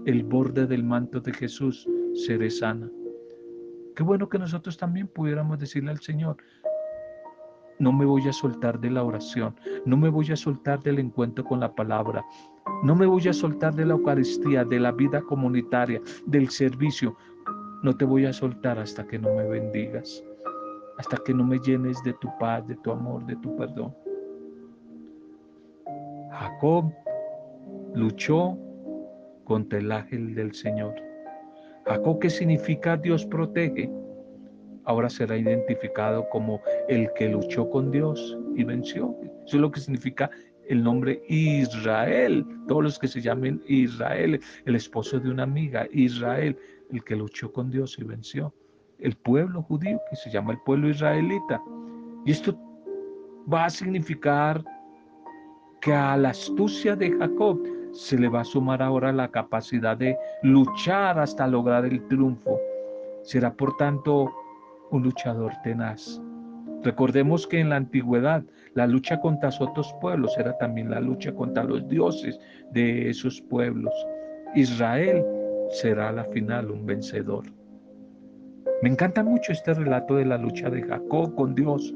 el 0.06 0.24
borde 0.24 0.68
del 0.68 0.84
manto 0.84 1.20
de 1.20 1.34
Jesús, 1.34 1.88
seré 2.14 2.50
sana. 2.50 2.90
Qué 3.96 4.04
bueno 4.04 4.30
que 4.30 4.38
nosotros 4.38 4.78
también 4.78 5.08
pudiéramos 5.08 5.58
decirle 5.60 5.92
al 5.92 6.00
Señor, 6.00 6.38
no 7.80 7.92
me 7.92 8.06
voy 8.06 8.28
a 8.28 8.34
soltar 8.34 8.80
de 8.80 8.90
la 8.90 9.04
oración, 9.04 9.56
no 9.86 9.98
me 9.98 10.10
voy 10.10 10.32
a 10.32 10.36
soltar 10.36 10.82
del 10.82 11.00
encuentro 11.00 11.44
con 11.44 11.60
la 11.60 11.74
palabra, 11.74 12.24
no 12.84 12.96
me 12.96 13.06
voy 13.06 13.28
a 13.28 13.34
soltar 13.34 13.76
de 13.76 13.86
la 13.86 13.94
Eucaristía, 13.94 14.64
de 14.64 14.80
la 14.80 14.92
vida 14.92 15.22
comunitaria, 15.22 16.02
del 16.26 16.50
servicio. 16.50 17.16
No 17.84 17.96
te 17.96 18.06
voy 18.06 18.26
a 18.26 18.34
soltar 18.34 18.80
hasta 18.80 19.06
que 19.06 19.20
no 19.20 19.34
me 19.36 19.48
bendigas, 19.48 20.24
hasta 20.98 21.18
que 21.18 21.34
no 21.34 21.44
me 21.44 21.60
llenes 21.60 22.02
de 22.04 22.14
tu 22.14 22.30
paz, 22.40 22.68
de 22.68 22.76
tu 22.78 22.92
amor, 22.92 23.26
de 23.26 23.36
tu 23.38 23.56
perdón. 23.56 23.96
Jacob 26.32 26.92
luchó 27.94 28.58
contra 29.44 29.80
el 29.80 29.92
ángel 29.92 30.36
del 30.36 30.54
Señor. 30.54 30.94
Jacob, 31.86 32.20
¿qué 32.20 32.30
significa 32.30 32.98
Dios 32.98 33.26
protege? 33.26 33.90
ahora 34.88 35.10
será 35.10 35.38
identificado 35.38 36.28
como 36.30 36.62
el 36.88 37.10
que 37.14 37.28
luchó 37.28 37.70
con 37.70 37.92
Dios 37.92 38.38
y 38.56 38.64
venció. 38.64 39.16
Eso 39.46 39.58
es 39.58 39.62
lo 39.62 39.70
que 39.70 39.82
significa 39.82 40.32
el 40.70 40.82
nombre 40.82 41.22
Israel. 41.28 42.46
Todos 42.68 42.84
los 42.84 43.00
que 43.00 43.10
se 43.10 43.22
llamen 43.22 43.62
Israel, 43.68 44.40
el 44.66 44.76
esposo 44.76 45.20
de 45.20 45.30
una 45.30 45.44
amiga, 45.44 45.88
Israel, 45.92 46.58
el 46.90 47.04
que 47.04 47.18
luchó 47.18 47.52
con 47.52 47.70
Dios 47.70 48.00
y 48.00 48.06
venció. 48.06 48.54
El 49.00 49.16
pueblo 49.16 49.62
judío, 49.64 50.00
que 50.10 50.16
se 50.16 50.30
llama 50.30 50.54
el 50.54 50.60
pueblo 50.66 50.90
israelita. 50.90 51.62
Y 52.26 52.32
esto 52.32 52.58
va 53.52 53.66
a 53.66 53.70
significar 53.70 54.64
que 55.82 55.94
a 55.94 56.18
la 56.18 56.30
astucia 56.30 56.96
de 56.96 57.12
Jacob 57.12 57.62
se 57.92 58.18
le 58.18 58.28
va 58.28 58.42
a 58.42 58.46
sumar 58.46 58.82
ahora 58.82 59.12
la 59.12 59.30
capacidad 59.30 59.98
de 59.98 60.18
luchar 60.44 61.20
hasta 61.20 61.48
lograr 61.48 61.86
el 61.86 62.06
triunfo. 62.08 62.60
Será 63.24 63.54
por 63.54 63.76
tanto 63.78 64.34
un 64.92 65.04
luchador 65.04 65.54
tenaz. 65.64 66.22
Recordemos 66.84 67.48
que 67.48 67.60
en 67.60 67.70
la 67.70 67.78
antigüedad 67.78 68.44
la 68.74 68.88
lucha 68.88 69.20
contra 69.20 69.50
otros 69.60 69.94
pueblos 70.00 70.38
era 70.38 70.58
también 70.58 70.92
la 70.92 71.00
lucha 71.00 71.34
contra 71.34 71.64
los 71.64 71.88
dioses 71.88 72.40
de 72.72 73.10
esos 73.10 73.42
pueblos. 73.42 73.94
Israel 74.56 75.26
será 75.70 76.10
a 76.10 76.14
la 76.14 76.24
final 76.26 76.72
un 76.72 76.86
vencedor. 76.86 77.46
Me 78.84 78.90
encanta 78.90 79.24
mucho 79.24 79.52
este 79.52 79.74
relato 79.74 80.16
de 80.16 80.26
la 80.26 80.38
lucha 80.38 80.70
de 80.70 80.84
Jacob 80.84 81.34
con 81.34 81.56
Dios, 81.56 81.96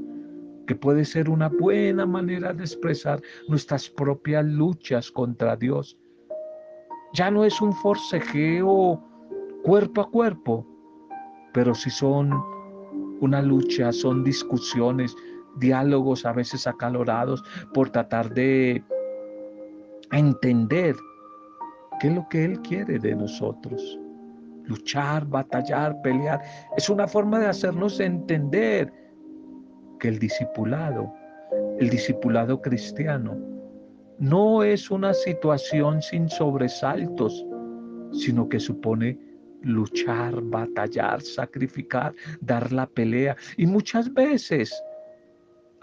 que 0.65 0.75
puede 0.75 1.05
ser 1.05 1.29
una 1.29 1.47
buena 1.47 2.07
manera 2.07 2.53
de 2.53 2.63
expresar 2.63 3.21
nuestras 3.47 3.87
propias 3.87 4.43
luchas 4.45 5.11
contra 5.11 5.55
Dios. 5.55 5.95
Ya 7.13 7.29
no 7.29 7.45
es 7.45 7.61
un 7.61 7.73
forcejeo 7.73 8.99
cuerpo 9.63 10.01
a 10.01 10.09
cuerpo, 10.09 10.65
pero 11.53 11.75
si 11.75 11.91
son 11.91 12.31
una 13.19 13.43
lucha, 13.43 13.91
son 13.91 14.23
discusiones, 14.23 15.15
diálogos 15.57 16.25
a 16.25 16.33
veces 16.33 16.65
acalorados 16.65 17.43
por 17.75 17.91
tratar 17.91 18.33
de 18.33 18.83
entender 20.11 20.95
qué 21.99 22.07
es 22.07 22.15
lo 22.15 22.27
que 22.27 22.45
Él 22.45 22.59
quiere 22.61 22.97
de 22.97 23.15
nosotros. 23.15 24.00
Luchar, 24.71 25.25
batallar, 25.25 26.01
pelear, 26.01 26.41
es 26.77 26.89
una 26.89 27.07
forma 27.07 27.39
de 27.39 27.47
hacernos 27.47 27.99
entender 27.99 28.91
que 29.99 30.07
el 30.07 30.17
discipulado, 30.17 31.13
el 31.79 31.89
discipulado 31.89 32.61
cristiano, 32.61 33.37
no 34.17 34.63
es 34.63 34.89
una 34.89 35.13
situación 35.13 36.01
sin 36.01 36.29
sobresaltos, 36.29 37.45
sino 38.13 38.47
que 38.47 38.59
supone 38.61 39.19
luchar, 39.63 40.41
batallar, 40.41 41.21
sacrificar, 41.21 42.13
dar 42.39 42.71
la 42.71 42.87
pelea 42.87 43.35
y 43.57 43.65
muchas 43.65 44.13
veces 44.13 44.71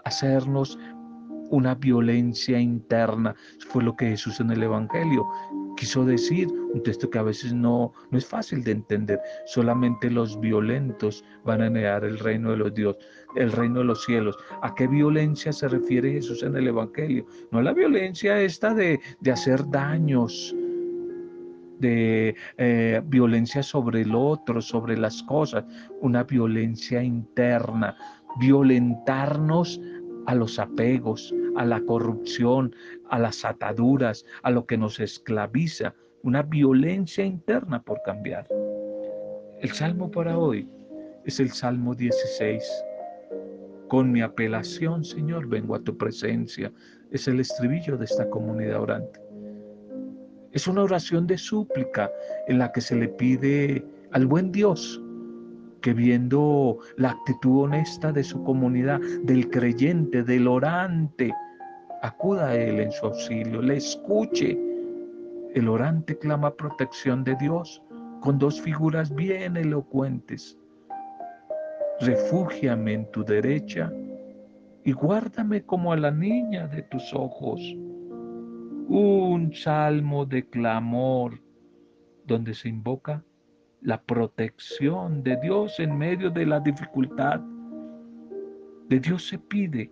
hacernos 0.03 0.79
una 1.51 1.75
violencia 1.75 2.59
interna. 2.59 3.35
Fue 3.67 3.83
lo 3.83 3.95
que 3.95 4.09
Jesús 4.09 4.39
en 4.39 4.49
el 4.49 4.63
Evangelio 4.63 5.27
quiso 5.79 6.03
decir, 6.03 6.49
un 6.73 6.83
texto 6.83 7.09
que 7.09 7.19
a 7.19 7.23
veces 7.23 7.53
no, 7.53 7.93
no 8.11 8.17
es 8.17 8.25
fácil 8.25 8.65
de 8.65 8.71
entender. 8.71 9.17
Solamente 9.45 10.11
los 10.11 10.37
violentos 10.37 11.23
van 11.45 11.61
a 11.61 11.69
negar 11.69 12.03
el 12.03 12.19
reino 12.19 12.51
de 12.51 12.57
los 12.57 12.73
Dios, 12.73 12.97
el 13.37 13.49
reino 13.53 13.79
de 13.79 13.85
los 13.85 14.03
cielos. 14.03 14.35
¿A 14.61 14.75
qué 14.75 14.87
violencia 14.87 15.53
se 15.53 15.69
refiere 15.69 16.11
Jesús 16.11 16.43
en 16.43 16.57
el 16.57 16.67
Evangelio? 16.67 17.25
No 17.51 17.61
la 17.61 17.71
violencia 17.71 18.41
esta 18.41 18.73
de, 18.73 18.99
de 19.21 19.31
hacer 19.31 19.69
daños, 19.69 20.53
de 21.79 22.35
eh, 22.57 23.01
violencia 23.05 23.63
sobre 23.63 24.01
el 24.01 24.13
otro, 24.13 24.61
sobre 24.61 24.97
las 24.97 25.23
cosas, 25.23 25.63
una 26.01 26.25
violencia 26.25 27.01
interna, 27.01 27.95
violentarnos 28.37 29.79
a 30.27 30.35
los 30.35 30.59
apegos, 30.59 31.33
a 31.59 31.65
la 31.65 31.81
corrupción, 31.81 32.73
a 33.09 33.19
las 33.19 33.43
ataduras, 33.43 34.25
a 34.43 34.49
lo 34.49 34.65
que 34.65 34.77
nos 34.77 34.99
esclaviza. 34.99 35.93
una 36.21 36.41
violencia 36.41 37.23
interna 37.23 37.81
por 37.81 38.01
cambiar. 38.03 38.45
El 39.61 39.71
salmo 39.71 40.11
para 40.11 40.37
hoy 40.37 40.67
es 41.25 41.39
el 41.39 41.49
Salmo 41.51 41.95
16. 41.95 42.63
Con 43.87 44.11
mi 44.11 44.21
apelación, 44.21 45.03
Señor, 45.03 45.47
vengo 45.47 45.75
a 45.75 45.79
tu 45.79 45.97
presencia. 45.97 46.71
Es 47.11 47.27
el 47.29 47.39
estribillo 47.39 47.97
de 47.97 48.05
esta 48.05 48.29
comunidad 48.29 48.81
orante. 48.81 49.21
Es 50.51 50.67
una 50.67 50.83
oración 50.83 51.25
de 51.25 51.37
súplica 51.37 52.11
en 52.47 52.59
la 52.59 52.71
que 52.73 52.81
se 52.81 52.95
le 52.95 53.07
pide 53.07 53.85
al 54.11 54.25
buen 54.25 54.51
Dios 54.51 55.01
que 55.81 55.93
viendo 55.93 56.79
la 56.97 57.11
actitud 57.11 57.63
honesta 57.63 58.11
de 58.11 58.23
su 58.23 58.43
comunidad, 58.43 58.99
del 59.23 59.49
creyente, 59.49 60.23
del 60.23 60.47
orante, 60.47 61.33
acuda 62.01 62.49
a 62.49 62.55
Él 62.55 62.79
en 62.79 62.91
su 62.91 63.05
auxilio, 63.05 63.61
le 63.61 63.77
escuche. 63.77 64.57
El 65.55 65.67
orante 65.67 66.17
clama 66.17 66.55
protección 66.55 67.23
de 67.23 67.35
Dios 67.35 67.81
con 68.21 68.37
dos 68.37 68.61
figuras 68.61 69.13
bien 69.13 69.57
elocuentes. 69.57 70.57
Refúgiame 72.01 72.93
en 72.93 73.11
tu 73.11 73.23
derecha 73.23 73.91
y 74.83 74.91
guárdame 74.91 75.63
como 75.63 75.91
a 75.91 75.97
la 75.97 76.11
niña 76.11 76.67
de 76.67 76.83
tus 76.83 77.13
ojos. 77.13 77.59
Un 78.87 79.51
salmo 79.53 80.25
de 80.25 80.47
clamor 80.47 81.41
donde 82.25 82.53
se 82.53 82.69
invoca 82.69 83.23
la 83.81 84.01
protección 84.01 85.23
de 85.23 85.37
Dios 85.37 85.79
en 85.79 85.97
medio 85.97 86.29
de 86.29 86.45
la 86.45 86.59
dificultad. 86.59 87.39
De 88.87 88.99
Dios 88.99 89.27
se 89.27 89.39
pide 89.39 89.91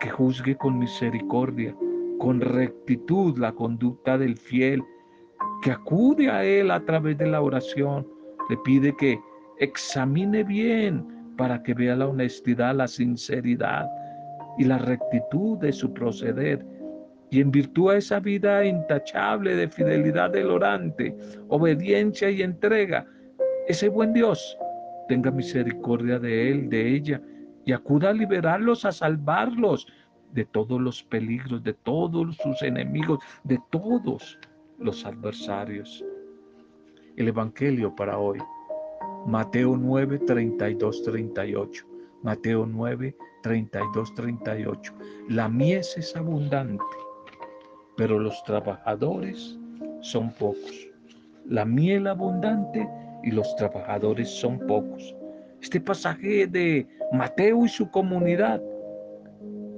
que 0.00 0.10
juzgue 0.10 0.56
con 0.56 0.78
misericordia, 0.78 1.74
con 2.18 2.40
rectitud 2.40 3.38
la 3.38 3.52
conducta 3.52 4.18
del 4.18 4.36
fiel, 4.36 4.82
que 5.62 5.72
acude 5.72 6.30
a 6.30 6.44
Él 6.44 6.70
a 6.70 6.84
través 6.84 7.18
de 7.18 7.26
la 7.26 7.40
oración. 7.40 8.06
Le 8.50 8.56
pide 8.58 8.94
que 8.96 9.18
examine 9.58 10.44
bien 10.44 11.06
para 11.36 11.62
que 11.62 11.74
vea 11.74 11.96
la 11.96 12.08
honestidad, 12.08 12.74
la 12.74 12.88
sinceridad 12.88 13.88
y 14.58 14.64
la 14.64 14.78
rectitud 14.78 15.58
de 15.58 15.72
su 15.72 15.92
proceder 15.92 16.64
y 17.30 17.40
en 17.40 17.50
virtud 17.50 17.90
a 17.90 17.96
esa 17.96 18.20
vida 18.20 18.64
intachable 18.64 19.54
de 19.54 19.68
fidelidad 19.68 20.30
del 20.30 20.50
orante, 20.50 21.14
obediencia 21.48 22.30
y 22.30 22.42
entrega, 22.42 23.06
ese 23.66 23.88
buen 23.88 24.12
Dios 24.12 24.56
tenga 25.08 25.30
misericordia 25.30 26.18
de 26.18 26.50
él, 26.50 26.70
de 26.70 26.94
ella, 26.94 27.20
y 27.68 27.72
acuda 27.72 28.08
a 28.08 28.12
liberarlos, 28.14 28.86
a 28.86 28.92
salvarlos 28.92 29.86
de 30.32 30.46
todos 30.46 30.80
los 30.80 31.02
peligros, 31.02 31.62
de 31.62 31.74
todos 31.74 32.34
sus 32.36 32.62
enemigos, 32.62 33.18
de 33.44 33.58
todos 33.68 34.38
los 34.78 35.04
adversarios. 35.04 36.02
El 37.18 37.28
Evangelio 37.28 37.94
para 37.94 38.16
hoy, 38.16 38.38
Mateo 39.26 39.76
9, 39.76 40.20
32, 40.20 41.02
38. 41.02 41.84
Mateo 42.22 42.64
9, 42.64 43.14
32, 43.42 44.14
38. 44.14 44.94
La 45.28 45.50
mies 45.50 45.94
es 45.98 46.16
abundante 46.16 46.82
pero 47.98 48.18
los 48.18 48.42
trabajadores 48.44 49.58
son 50.00 50.30
pocos. 50.34 50.88
La 51.46 51.64
miel 51.64 52.06
abundante 52.06 52.88
y 53.24 53.32
los 53.32 53.54
trabajadores 53.56 54.30
son 54.30 54.58
pocos. 54.68 55.17
Este 55.60 55.80
pasaje 55.80 56.46
de 56.46 56.86
Mateo 57.12 57.64
y 57.64 57.68
su 57.68 57.90
comunidad. 57.90 58.62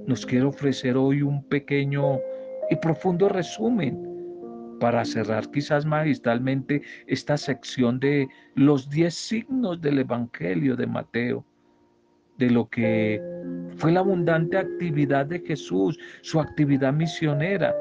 Nos 0.07 0.27
quiere 0.27 0.45
ofrecer 0.45 0.97
hoy 0.97 1.23
un 1.23 1.43
pequeño 1.45 2.19
y 2.71 2.77
profundo 2.77 3.29
resumen 3.29 4.11
para 4.81 5.05
cerrar 5.05 5.51
quizás 5.51 5.85
magistralmente 5.85 6.83
esta 7.07 7.37
sección 7.37 8.01
de 8.01 8.27
los 8.55 8.88
diez 8.88 9.14
signos 9.14 9.81
del 9.81 9.99
Evangelio 10.01 10.75
de 10.75 10.87
Mateo, 10.87 11.45
de 12.38 12.51
lo 12.51 12.69
que 12.69 13.23
fue 13.77 13.93
la 13.93 14.01
abundante 14.01 14.57
actividad 14.57 15.27
de 15.27 15.40
Jesús, 15.40 15.99
su 16.23 16.40
actividad 16.40 16.93
misionera, 16.93 17.75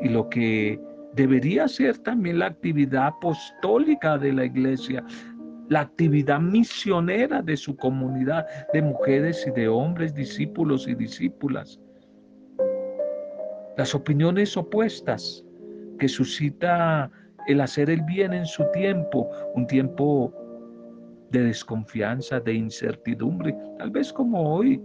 y 0.00 0.08
lo 0.08 0.28
que 0.28 0.80
debería 1.14 1.68
ser 1.68 1.98
también 1.98 2.38
la 2.38 2.46
actividad 2.46 3.06
apostólica 3.08 4.18
de 4.18 4.32
la 4.32 4.44
iglesia, 4.44 5.04
la 5.68 5.80
actividad 5.80 6.40
misionera 6.40 7.42
de 7.42 7.56
su 7.56 7.76
comunidad 7.76 8.46
de 8.72 8.82
mujeres 8.82 9.46
y 9.46 9.50
de 9.50 9.68
hombres, 9.68 10.14
discípulos 10.14 10.86
y 10.86 10.94
discípulas. 10.94 11.80
Las 13.76 13.94
opiniones 13.94 14.56
opuestas 14.56 15.44
que 15.98 16.08
suscita 16.08 17.10
el 17.46 17.60
hacer 17.60 17.90
el 17.90 18.02
bien 18.02 18.32
en 18.32 18.46
su 18.46 18.64
tiempo, 18.72 19.28
un 19.54 19.66
tiempo 19.66 20.32
de 21.30 21.42
desconfianza, 21.42 22.40
de 22.40 22.54
incertidumbre, 22.54 23.54
tal 23.78 23.90
vez 23.90 24.12
como 24.12 24.54
hoy, 24.54 24.80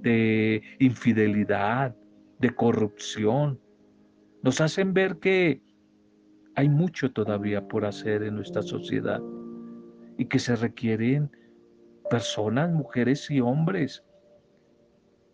de 0.00 0.62
infidelidad, 0.80 1.94
de 2.40 2.50
corrupción, 2.54 3.60
nos 4.42 4.60
hacen 4.60 4.92
ver 4.92 5.18
que 5.18 5.62
hay 6.56 6.68
mucho 6.68 7.12
todavía 7.12 7.66
por 7.68 7.84
hacer 7.84 8.24
en 8.24 8.34
nuestra 8.34 8.62
sociedad 8.62 9.20
y 10.18 10.26
que 10.26 10.38
se 10.38 10.56
requieren 10.56 11.30
personas, 12.10 12.70
mujeres 12.70 13.30
y 13.30 13.40
hombres 13.40 14.04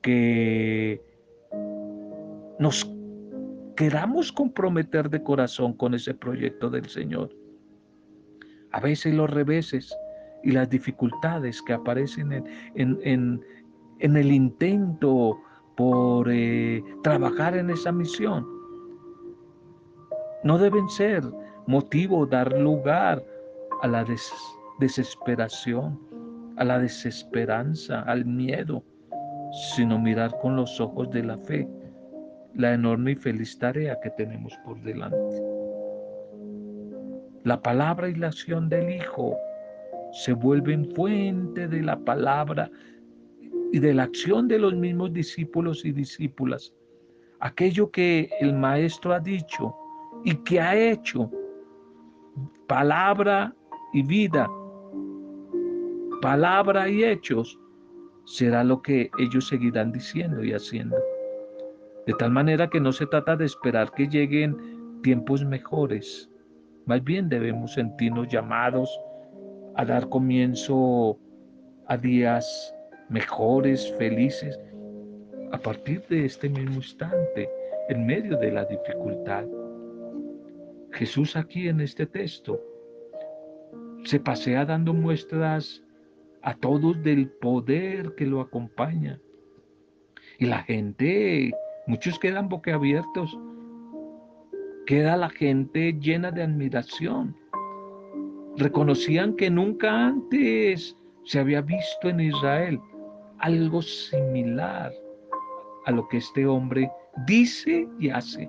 que 0.03 1.03
nos 2.59 2.91
queramos 3.77 4.33
comprometer 4.33 5.09
de 5.09 5.23
corazón 5.23 5.73
con 5.73 5.95
ese 5.95 6.14
proyecto 6.14 6.71
del 6.71 6.87
Señor. 6.87 7.31
A 8.73 8.81
veces 8.81 9.14
los 9.14 9.31
reveses 9.31 9.97
y 10.43 10.53
las 10.53 10.69
dificultades 10.69 11.62
que 11.62 11.73
aparecen 11.73 12.45
en, 12.75 13.43
el 14.01 14.33
intento 14.33 15.41
por 15.77 16.29
eh, 16.31 16.83
trabajar 17.03 17.57
en 17.57 17.71
esa 17.71 17.93
misión 17.93 18.47
no 20.45 20.59
deben 20.59 20.88
ser 20.88 21.23
motivo, 21.67 22.27
dar 22.27 22.53
lugar 22.59 23.25
a 23.83 23.88
la 23.88 24.05
desesperación, 24.79 25.99
a 26.57 26.64
la 26.64 26.79
desesperanza, 26.79 28.03
al 28.03 28.25
miedo, 28.25 28.83
sino 29.75 29.99
mirar 29.99 30.37
con 30.41 30.57
los 30.57 30.81
ojos 30.81 31.11
de 31.11 31.23
la 31.23 31.38
fe 31.38 31.69
la 32.55 32.75
enorme 32.75 33.12
y 33.12 33.14
feliz 33.14 33.59
tarea 33.59 33.99
que 34.03 34.11
tenemos 34.11 34.53
por 34.64 34.81
delante. 34.83 35.43
La 37.45 37.62
palabra 37.62 38.09
y 38.09 38.14
la 38.17 38.29
acción 38.29 38.69
del 38.69 38.91
Hijo 38.91 39.37
se 40.12 40.33
vuelven 40.33 40.91
fuente 40.95 41.69
de 41.69 41.83
la 41.83 41.97
palabra 41.97 42.71
y 43.73 43.79
de 43.79 43.95
la 43.95 44.05
acción 44.05 44.49
de 44.49 44.59
los 44.59 44.75
mismos 44.75 45.12
discípulos 45.12 45.85
y 45.85 45.93
discípulas. 45.93 46.75
Aquello 47.41 47.91
que 47.91 48.29
el 48.41 48.55
Maestro 48.55 49.14
ha 49.14 49.21
dicho, 49.21 49.75
y 50.25 50.35
que 50.37 50.61
ha 50.61 50.77
hecho 50.77 51.31
palabra 52.67 53.55
y 53.93 54.03
vida, 54.03 54.49
palabra 56.20 56.88
y 56.88 57.04
hechos, 57.04 57.59
será 58.24 58.64
lo 58.64 58.83
que 58.83 59.11
ellos 59.18 59.48
seguirán 59.48 59.92
diciendo 59.92 60.44
y 60.44 60.52
haciendo. 60.52 60.96
De 62.07 62.14
tal 62.14 62.31
manera 62.31 62.68
que 62.68 62.81
no 62.81 62.92
se 62.92 63.07
trata 63.07 63.37
de 63.37 63.44
esperar 63.44 63.92
que 63.92 64.09
lleguen 64.09 65.00
tiempos 65.02 65.44
mejores, 65.44 66.31
más 66.87 67.02
bien 67.04 67.28
debemos 67.28 67.74
sentirnos 67.74 68.28
llamados 68.28 68.90
a 69.76 69.85
dar 69.85 70.09
comienzo 70.09 71.18
a 71.87 71.96
días 71.96 72.74
mejores, 73.09 73.92
felices, 73.98 74.59
a 75.52 75.59
partir 75.59 76.02
de 76.09 76.24
este 76.24 76.48
mismo 76.48 76.76
instante, 76.76 77.48
en 77.88 78.07
medio 78.07 78.37
de 78.37 78.52
la 78.52 78.64
dificultad. 78.64 79.44
Jesús 80.92 81.37
aquí 81.37 81.68
en 81.68 81.81
este 81.81 82.07
texto 82.07 82.61
se 84.04 84.20
pasea 84.20 84.64
dando 84.64 84.92
muestras 84.92 85.83
a 86.49 86.55
todos 86.55 87.03
del 87.03 87.29
poder 87.29 88.15
que 88.15 88.25
lo 88.25 88.41
acompaña. 88.41 89.21
Y 90.39 90.47
la 90.47 90.63
gente, 90.63 91.53
muchos 91.87 92.19
quedan 92.19 92.49
boquiabiertos, 92.49 93.39
queda 94.87 95.19
la 95.19 95.29
gente 95.29 95.93
llena 96.01 96.31
de 96.31 96.45
admiración. 96.45 97.37
Reconocían 98.57 99.37
que 99.37 99.51
nunca 99.51 100.07
antes 100.07 100.97
se 101.25 101.39
había 101.39 101.61
visto 101.61 102.09
en 102.09 102.21
Israel 102.21 102.81
algo 103.41 103.83
similar 103.83 104.91
a 105.85 105.91
lo 105.91 106.09
que 106.09 106.17
este 106.17 106.47
hombre 106.47 106.91
dice 107.27 107.87
y 108.01 108.09
hace. 108.09 108.49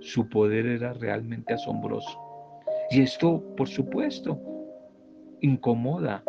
Su 0.00 0.28
poder 0.28 0.66
era 0.66 0.92
realmente 0.94 1.54
asombroso. 1.54 2.18
Y 2.90 3.02
esto, 3.02 3.40
por 3.56 3.68
supuesto, 3.68 4.40
incomoda 5.40 6.24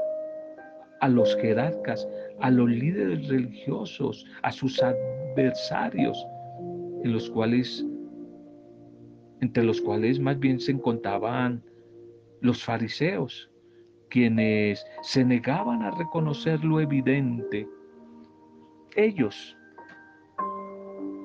a 1.04 1.10
los 1.10 1.36
jerarcas, 1.36 2.08
a 2.40 2.50
los 2.50 2.70
líderes 2.70 3.28
religiosos, 3.28 4.26
a 4.42 4.54
sus 4.54 4.82
adversarios, 4.82 6.18
en 7.04 7.12
los 7.12 7.30
cuales 7.30 7.86
entre 9.42 9.66
los 9.66 9.82
cuales 9.82 10.22
más 10.22 10.40
bien 10.40 10.62
se 10.62 10.72
encontraban 10.72 11.62
los 12.40 12.64
fariseos, 12.64 13.52
quienes 14.10 14.86
se 15.02 15.26
negaban 15.26 15.82
a 15.82 15.92
reconocer 15.92 16.64
lo 16.64 16.80
evidente. 16.80 17.68
Ellos, 18.96 19.58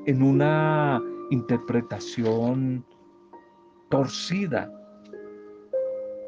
en 0.07 0.25
una 0.25 1.01
interpretación 1.31 2.85
torcida 3.91 4.69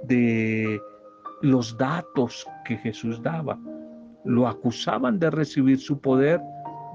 de 0.05 0.81
los 1.43 1.77
datos 1.79 2.47
que 2.65 2.77
Jesús 2.77 3.23
daba, 3.23 3.59
lo 4.25 4.47
acusaban 4.47 5.19
de 5.19 5.31
recibir 5.31 5.79
su 5.79 5.99
poder 5.99 6.41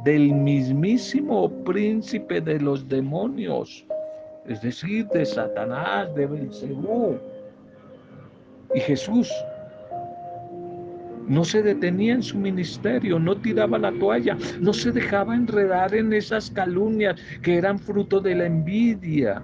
del 0.04 0.34
mismísimo 0.34 1.50
príncipe 1.64 2.40
de 2.40 2.60
los 2.60 2.88
demonios, 2.88 3.86
es 4.46 4.62
decir, 4.62 5.08
de 5.08 5.26
Satanás, 5.26 6.14
de 6.14 6.28
Belcebú. 6.28 7.18
Y 8.76 8.80
Jesús 8.82 9.32
no 11.28 11.44
se 11.44 11.64
detenía 11.64 12.14
en 12.14 12.22
su 12.24 12.38
ministerio, 12.38 13.18
no 13.18 13.36
tiraba 13.36 13.80
la 13.80 13.92
toalla, 13.94 14.38
no 14.60 14.74
se 14.74 14.92
dejaba 14.92 15.36
enredar 15.36 15.96
en 15.96 16.14
esas 16.14 16.52
calumnias 16.52 17.20
que 17.42 17.58
eran 17.58 17.80
fruto 17.80 18.20
de 18.20 18.36
la 18.36 18.46
envidia. 18.46 19.44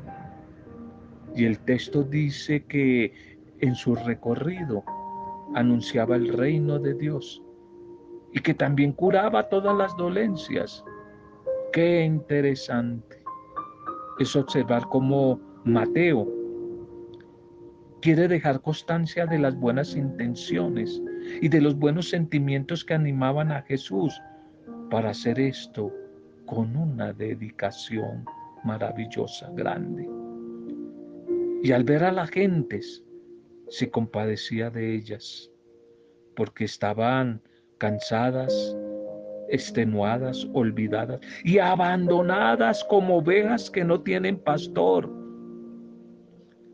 Y 1.35 1.45
el 1.45 1.57
texto 1.59 2.03
dice 2.03 2.63
que 2.65 3.13
en 3.61 3.75
su 3.75 3.95
recorrido 3.95 4.83
anunciaba 5.55 6.15
el 6.15 6.33
reino 6.33 6.79
de 6.79 6.93
Dios 6.93 7.41
y 8.33 8.39
que 8.39 8.53
también 8.53 8.93
curaba 8.93 9.49
todas 9.49 9.75
las 9.77 9.95
dolencias. 9.97 10.83
Qué 11.73 12.03
interesante 12.03 13.23
es 14.19 14.35
observar 14.35 14.83
cómo 14.89 15.39
Mateo 15.63 16.27
quiere 18.01 18.27
dejar 18.27 18.61
constancia 18.61 19.25
de 19.25 19.37
las 19.37 19.55
buenas 19.55 19.95
intenciones 19.95 21.01
y 21.41 21.47
de 21.47 21.61
los 21.61 21.75
buenos 21.75 22.09
sentimientos 22.09 22.83
que 22.83 22.95
animaban 22.95 23.51
a 23.51 23.61
Jesús 23.61 24.19
para 24.89 25.11
hacer 25.11 25.39
esto 25.39 25.91
con 26.45 26.75
una 26.75 27.13
dedicación 27.13 28.25
maravillosa, 28.63 29.49
grande. 29.53 30.09
Y 31.63 31.71
al 31.71 31.83
ver 31.83 32.03
a 32.03 32.11
las 32.11 32.29
gentes, 32.31 33.03
se 33.71 33.89
compadecía 33.89 34.69
de 34.69 34.93
ellas, 34.93 35.49
porque 36.35 36.65
estaban 36.65 37.41
cansadas, 37.77 38.75
extenuadas, 39.47 40.45
olvidadas 40.53 41.21
y 41.45 41.57
abandonadas 41.57 42.83
como 42.83 43.17
ovejas 43.19 43.71
que 43.71 43.85
no 43.85 44.01
tienen 44.01 44.37
pastor. 44.37 45.09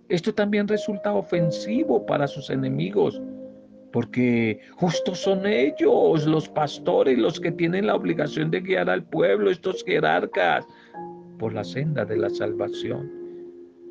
Esto 0.10 0.34
también 0.34 0.68
resulta 0.68 1.14
ofensivo 1.14 2.04
para 2.04 2.28
sus 2.28 2.50
enemigos, 2.50 3.22
porque 3.94 4.60
justos 4.78 5.20
son 5.20 5.46
ellos, 5.46 6.26
los 6.26 6.50
pastores, 6.50 7.18
los 7.20 7.40
que 7.40 7.52
tienen 7.52 7.86
la 7.86 7.96
obligación 7.96 8.50
de 8.50 8.62
guiar 8.62 8.90
al 8.90 9.04
pueblo, 9.04 9.52
estos 9.52 9.84
jerarcas, 9.84 10.66
por 11.38 11.54
la 11.54 11.64
senda 11.64 12.06
de 12.06 12.18
la 12.18 12.32
salvación. 12.32 13.12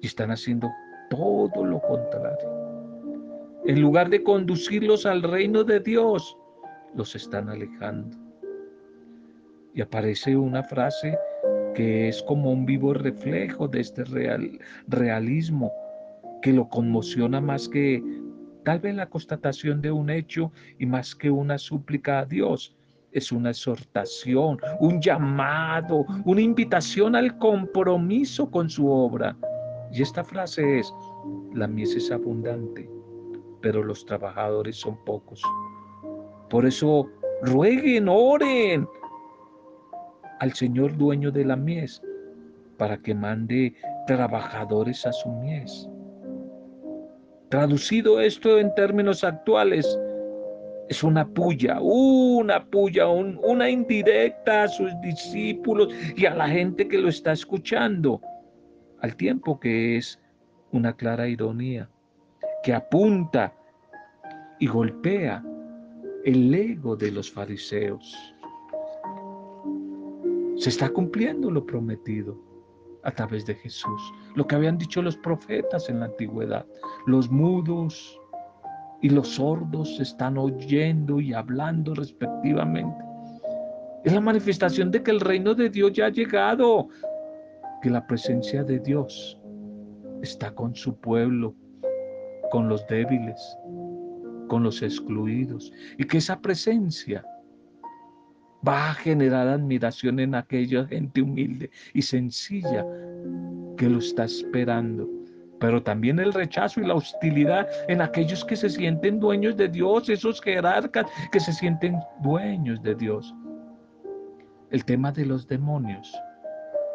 Y 0.03 0.09
están 0.09 0.33
haciendo 0.33 0.69
todo 1.09 1.65
lo 1.65 1.81
contrario. 1.83 2.56
En 3.67 3.81
lugar 3.81 4.11
de 4.11 4.23
conducirlos 4.23 5.07
al 5.07 5.25
reino 5.25 5.65
de 5.65 5.81
Dios, 5.81 6.39
los 6.95 7.17
están 7.17 7.49
alejando. 7.49 8.17
Y 9.75 9.81
aparece 9.81 10.37
una 10.37 10.63
frase 10.63 11.19
que 11.75 12.09
es 12.09 12.23
como 12.23 12.53
un 12.53 12.65
vivo 12.65 12.95
reflejo 12.95 13.67
de 13.67 13.81
este 13.81 14.05
real, 14.05 14.61
realismo 14.87 15.73
que 16.43 16.53
lo 16.53 16.69
conmociona 16.69 17.41
más 17.41 17.69
que 17.69 18.01
tal 18.65 18.79
vez 18.79 18.95
la 18.95 19.11
constatación 19.11 19.83
de 19.83 19.91
un 19.91 20.11
hecho 20.11 20.53
y 20.79 20.87
más 20.87 21.17
que 21.17 21.29
una 21.29 21.59
súplica 21.59 22.21
a 22.21 22.25
Dios. 22.25 22.77
Es 23.11 23.33
una 23.33 23.51
exhortación, 23.51 24.59
un 24.79 25.01
llamado, 25.01 26.07
una 26.25 26.41
invitación 26.41 27.17
al 27.17 27.37
compromiso 27.39 28.49
con 28.49 28.71
su 28.71 28.89
obra. 28.89 29.37
Y 29.91 30.03
esta 30.03 30.23
frase 30.23 30.79
es, 30.79 30.95
la 31.53 31.67
mies 31.67 31.97
es 31.97 32.13
abundante, 32.13 32.89
pero 33.61 33.83
los 33.83 34.05
trabajadores 34.05 34.77
son 34.77 34.97
pocos. 35.05 35.43
Por 36.51 36.67
eso 36.67 37.09
rueguen, 37.43 38.09
oren 38.09 38.89
al 40.41 40.53
Señor 40.53 40.97
dueño 40.97 41.31
de 41.31 41.45
la 41.45 41.57
mies 41.57 42.03
para 42.77 42.99
que 42.99 43.15
mande 43.15 43.75
trabajadores 44.07 45.07
a 45.07 45.13
su 45.13 45.29
mies. 45.29 45.89
Traducido 47.49 48.21
esto 48.21 48.59
en 48.59 48.75
términos 48.75 49.25
actuales, 49.25 49.99
es 50.89 51.03
una 51.03 51.27
puya, 51.27 51.79
una 51.81 52.65
puya, 52.65 53.09
una 53.09 53.71
indirecta 53.71 54.65
a 54.65 54.69
sus 54.69 54.91
discípulos 55.01 55.89
y 56.17 56.27
a 56.27 56.35
la 56.35 56.49
gente 56.49 56.87
que 56.87 56.99
lo 56.99 57.09
está 57.09 57.33
escuchando, 57.33 58.21
al 59.01 59.17
tiempo 59.17 59.59
que 59.59 59.97
es 59.97 60.21
una 60.73 60.95
clara 60.95 61.29
ironía, 61.29 61.89
que 62.67 62.75
apunta 62.75 63.55
y 64.59 64.67
golpea 64.67 65.41
el 66.25 66.53
ego 66.53 66.97
de 66.97 67.13
los 67.13 67.31
fariseos. 67.31 68.35
Se 70.57 70.71
está 70.71 70.89
cumpliendo 70.89 71.49
lo 71.49 71.65
prometido 71.65 72.37
a 73.05 73.13
través 73.13 73.47
de 73.47 73.55
Jesús, 73.55 74.13
lo 74.35 74.49
que 74.49 74.57
habían 74.57 74.79
dicho 74.79 75.01
los 75.01 75.17
profetas 75.19 75.89
en 75.89 76.01
la 76.01 76.07
antigüedad. 76.07 76.67
Los 77.07 77.31
mudos 77.31 78.21
y 79.01 79.11
los 79.11 79.29
sordos 79.29 80.01
están 80.01 80.37
oyendo 80.37 81.21
y 81.21 81.35
hablando 81.35 81.95
respectivamente. 81.95 83.05
Es 84.03 84.13
la 84.13 84.21
manifestación 84.21 84.91
de 84.91 85.05
que 85.05 85.13
el 85.13 85.21
reino 85.21 85.55
de 85.55 85.71
Dios 85.71 85.93
ya 85.93 86.07
ha 86.07 86.11
llegado, 86.11 86.89
que 87.81 87.91
la 87.91 88.05
presencia 88.09 88.65
de 88.65 88.81
Dios 88.81 89.41
está 90.21 90.53
con 90.53 90.75
su 90.75 90.97
pueblo, 90.97 91.55
con 92.51 92.69
los 92.69 92.87
débiles, 92.87 93.59
con 94.49 94.63
los 94.63 94.83
excluidos 94.83 95.73
y 95.99 96.05
que 96.05 96.19
esa 96.19 96.41
presencia 96.41 97.25
va 98.67 98.91
a 98.91 98.95
generar 98.95 99.49
admiración 99.49 100.19
en 100.21 100.35
aquella 100.35 100.87
gente 100.87 101.23
humilde 101.23 101.71
y 101.95 102.03
sencilla 102.03 102.85
que 103.77 103.89
lo 103.89 103.99
está 103.99 104.25
esperando. 104.25 105.09
Pero 105.59 105.83
también 105.83 106.19
el 106.19 106.33
rechazo 106.33 106.81
y 106.81 106.87
la 106.87 106.95
hostilidad 106.95 107.67
en 107.89 108.03
aquellos 108.03 108.45
que 108.45 108.57
se 108.57 108.69
sienten 108.69 109.21
dueños 109.21 109.57
de 109.57 109.69
Dios, 109.69 110.09
esos 110.09 110.41
jerarcas 110.43 111.07
que 111.33 111.41
se 111.41 111.53
sienten 111.53 111.99
dueños 112.23 112.83
de 112.83 112.95
Dios. 112.95 113.35
El 114.71 114.85
tema 114.85 115.13
de 115.13 115.25
los 115.25 115.47
demonios 115.47 116.15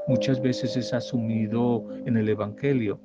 muchas 0.07 0.41
veces 0.41 0.75
es 0.77 0.93
asumido 0.93 1.87
en 2.05 2.17
el 2.17 2.29
Evangelio 2.29 2.99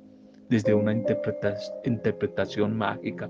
desde 0.49 0.73
una 0.73 0.93
interpretación 0.93 2.77
mágica. 2.77 3.29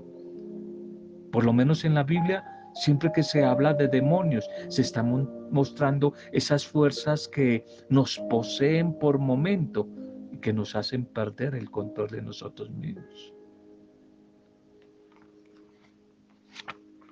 Por 1.32 1.44
lo 1.44 1.52
menos 1.52 1.84
en 1.84 1.94
la 1.94 2.04
Biblia, 2.04 2.44
siempre 2.74 3.10
que 3.12 3.22
se 3.22 3.44
habla 3.44 3.74
de 3.74 3.88
demonios, 3.88 4.48
se 4.68 4.82
están 4.82 5.28
mostrando 5.50 6.14
esas 6.32 6.66
fuerzas 6.66 7.28
que 7.28 7.64
nos 7.88 8.18
poseen 8.30 8.98
por 8.98 9.18
momento 9.18 9.88
y 10.30 10.38
que 10.38 10.52
nos 10.52 10.74
hacen 10.74 11.04
perder 11.04 11.54
el 11.54 11.70
control 11.70 12.08
de 12.08 12.22
nosotros 12.22 12.70
mismos. 12.70 13.34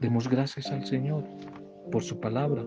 Demos 0.01 0.29
gracias 0.29 0.71
al 0.71 0.85
Señor 0.85 1.25
por 1.91 2.03
su 2.03 2.21
palabra. 2.21 2.65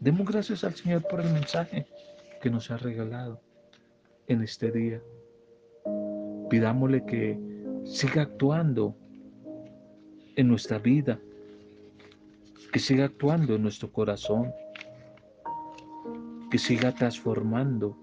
Demos 0.00 0.26
gracias 0.26 0.62
al 0.64 0.74
Señor 0.74 1.02
por 1.08 1.20
el 1.20 1.32
mensaje 1.32 1.86
que 2.42 2.50
nos 2.50 2.70
ha 2.70 2.76
regalado 2.76 3.40
en 4.26 4.42
este 4.42 4.70
día. 4.70 5.00
Pidámosle 6.48 7.04
que 7.04 7.38
siga 7.84 8.22
actuando 8.22 8.94
en 10.36 10.48
nuestra 10.48 10.78
vida, 10.78 11.18
que 12.72 12.78
siga 12.78 13.06
actuando 13.06 13.54
en 13.54 13.62
nuestro 13.62 13.90
corazón, 13.90 14.52
que 16.50 16.58
siga 16.58 16.92
transformando, 16.92 17.96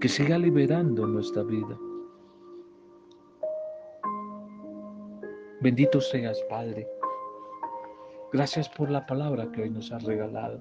que 0.00 0.08
siga 0.08 0.38
liberando 0.38 1.06
nuestra 1.06 1.42
vida. 1.42 1.76
Bendito 5.60 6.00
seas, 6.00 6.38
Padre. 6.48 6.86
Gracias 8.32 8.68
por 8.68 8.90
la 8.90 9.06
palabra 9.06 9.50
que 9.50 9.62
hoy 9.62 9.70
nos 9.70 9.90
has 9.92 10.02
regalado. 10.02 10.60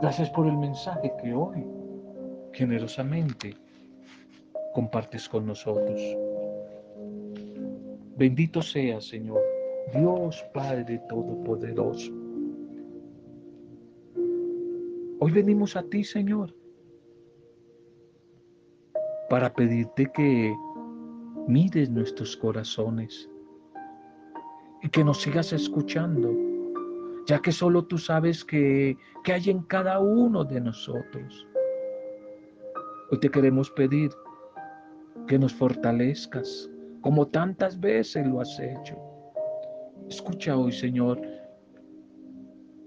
Gracias 0.00 0.30
por 0.30 0.46
el 0.46 0.56
mensaje 0.56 1.12
que 1.22 1.34
hoy 1.34 1.75
generosamente 2.56 3.54
compartes 4.72 5.28
con 5.28 5.46
nosotros. 5.46 6.00
Bendito 8.16 8.62
sea, 8.62 8.98
Señor, 9.00 9.42
Dios 9.94 10.42
Padre 10.54 11.02
Todopoderoso. 11.06 12.12
Hoy 15.20 15.32
venimos 15.32 15.76
a 15.76 15.82
ti, 15.82 16.02
Señor, 16.02 16.54
para 19.28 19.52
pedirte 19.52 20.10
que 20.14 20.54
mires 21.46 21.90
nuestros 21.90 22.36
corazones 22.38 23.28
y 24.82 24.88
que 24.88 25.04
nos 25.04 25.20
sigas 25.20 25.52
escuchando, 25.52 26.32
ya 27.26 27.38
que 27.40 27.52
solo 27.52 27.84
tú 27.84 27.98
sabes 27.98 28.44
que, 28.44 28.96
que 29.24 29.32
hay 29.34 29.50
en 29.50 29.60
cada 29.62 29.98
uno 29.98 30.42
de 30.44 30.60
nosotros. 30.60 31.46
Hoy 33.08 33.20
te 33.20 33.30
queremos 33.30 33.70
pedir 33.70 34.10
que 35.28 35.38
nos 35.38 35.54
fortalezcas, 35.54 36.68
como 37.02 37.28
tantas 37.28 37.78
veces 37.78 38.26
lo 38.26 38.40
has 38.40 38.58
hecho. 38.58 38.96
Escucha 40.08 40.56
hoy, 40.56 40.72
Señor, 40.72 41.20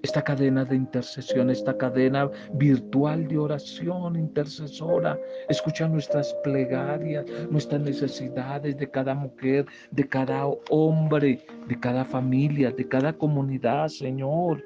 esta 0.02 0.22
cadena 0.22 0.66
de 0.66 0.76
intercesión, 0.76 1.50
esta 1.50 1.78
cadena 1.78 2.30
virtual 2.54 3.30
de 3.30 3.38
oración 3.38 4.18
intercesora. 4.18 5.18
Escucha 5.48 5.88
nuestras 5.88 6.34
plegarias, 6.44 7.26
nuestras 7.50 7.80
necesidades 7.80 8.78
de 8.78 8.90
cada 8.90 9.14
mujer, 9.14 9.68
de 9.92 10.06
cada 10.06 10.48
hombre, 10.70 11.46
de 11.66 11.80
cada 11.80 12.04
familia, 12.04 12.72
de 12.72 12.86
cada 12.86 13.14
comunidad, 13.14 13.88
Señor. 13.88 14.62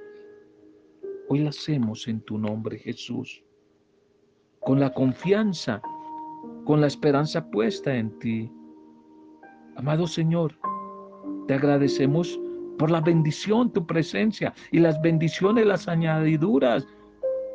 Hoy 1.29 1.39
la 1.39 1.49
hacemos 1.51 2.07
en 2.07 2.21
tu 2.21 2.39
nombre, 2.39 2.79
Jesús, 2.79 3.43
con 4.65 4.80
la 4.80 4.91
confianza, 4.93 5.82
con 6.65 6.82
la 6.82 6.88
esperanza 6.88 7.49
puesta 7.52 7.93
en 7.95 8.17
ti. 8.19 8.52
Amado 9.76 10.08
Señor, 10.08 10.54
te 11.47 11.56
agradecemos 11.56 12.39
por 12.78 12.89
la 12.89 13.02
bendición, 13.02 13.71
tu 13.71 13.86
presencia 13.86 14.54
y 14.71 14.80
las 14.80 14.99
bendiciones, 15.02 15.65
las 15.65 15.88
añadiduras 15.88 16.88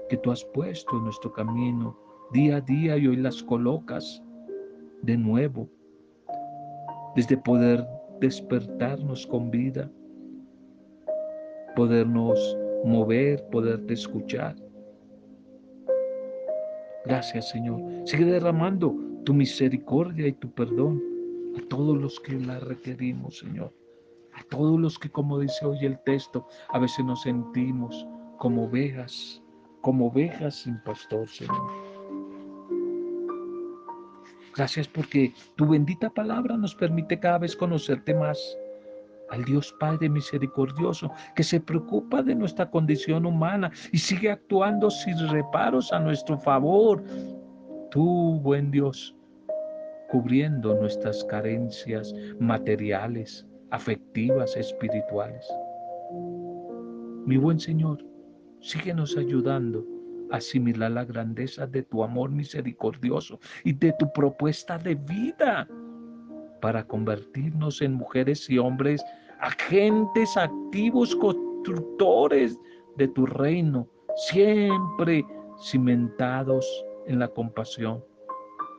que 0.09 0.17
tú 0.19 0.31
has 0.31 0.45
puesto 0.55 0.97
en 0.97 1.05
nuestro 1.05 1.33
camino 1.33 1.97
día 2.33 2.57
a 2.57 2.61
día 2.61 2.97
y 2.97 3.07
hoy 3.07 3.17
las 3.17 3.43
colocas 3.43 4.23
de 5.03 5.17
nuevo, 5.17 5.69
desde 7.17 7.37
poder 7.39 7.87
despertarnos 8.21 9.27
con 9.27 9.51
vida, 9.51 9.91
podernos 11.75 12.57
mover, 12.85 13.43
poderte 13.51 13.95
escuchar. 13.95 14.57
Gracias 17.09 17.49
Señor. 17.49 17.81
Sigue 18.05 18.25
derramando 18.25 18.95
tu 19.25 19.35
misericordia 19.35 20.29
y 20.29 20.33
tu 20.33 20.51
perdón 20.53 21.03
a 21.57 21.69
todos 21.69 21.99
los 21.99 22.21
que 22.21 22.39
la 22.39 22.61
requerimos, 22.61 23.39
Señor 23.39 23.73
a 24.39 24.43
todos 24.51 24.79
los 24.79 24.99
que, 24.99 25.11
como 25.11 25.39
dice 25.39 25.67
hoy 25.67 25.85
el 25.85 25.99
texto, 26.05 26.47
a 26.69 26.79
veces 26.79 27.05
nos 27.05 27.23
sentimos 27.23 28.07
como 28.39 28.65
ovejas, 28.65 29.43
como 29.81 30.07
ovejas 30.07 30.63
sin 30.63 30.81
pastor, 30.85 31.29
Señor. 31.29 31.71
Gracias 34.55 34.89
porque 34.89 35.33
tu 35.57 35.69
bendita 35.69 36.11
palabra 36.11 36.57
nos 36.57 36.75
permite 36.75 37.19
cada 37.19 37.39
vez 37.39 37.55
conocerte 37.57 38.15
más. 38.15 38.39
Al 39.31 39.45
Dios 39.45 39.75
Padre 39.79 40.09
misericordioso 40.09 41.11
que 41.35 41.43
se 41.43 41.61
preocupa 41.61 42.23
de 42.23 42.35
nuestra 42.35 42.71
condición 42.71 43.27
humana 43.27 43.71
y 43.93 43.99
sigue 43.99 44.31
actuando 44.31 44.91
sin 44.91 45.29
reparos 45.29 45.93
a 45.93 46.01
nuestro 46.01 46.39
favor. 46.39 47.03
Tú, 47.91 48.41
buen 48.41 48.71
Dios, 48.71 49.15
cubriendo 50.09 50.75
nuestras 50.75 51.25
carencias 51.25 52.15
materiales, 52.41 53.47
afectivas, 53.71 54.57
espirituales. 54.57 55.47
Mi 57.27 57.37
buen 57.37 57.61
Señor, 57.61 58.03
síguenos 58.61 59.17
ayudando 59.17 59.85
a 60.31 60.37
asimilar 60.37 60.91
la 60.91 61.05
grandeza 61.05 61.67
de 61.67 61.83
tu 61.83 62.03
amor 62.03 62.31
misericordioso 62.31 63.39
y 63.65 63.75
de 63.75 63.93
tu 63.99 64.11
propuesta 64.13 64.79
de 64.79 64.95
vida 64.95 65.69
para 66.61 66.87
convertirnos 66.87 67.83
en 67.83 67.95
mujeres 67.95 68.49
y 68.51 68.59
hombres 68.59 69.05
agentes 69.41 70.37
activos, 70.37 71.15
constructores 71.17 72.59
de 72.97 73.09
tu 73.09 73.27
reino, 73.27 73.87
siempre 74.29 75.25
cimentados 75.63 76.67
en 77.07 77.21
la 77.21 77.29
compasión, 77.29 78.03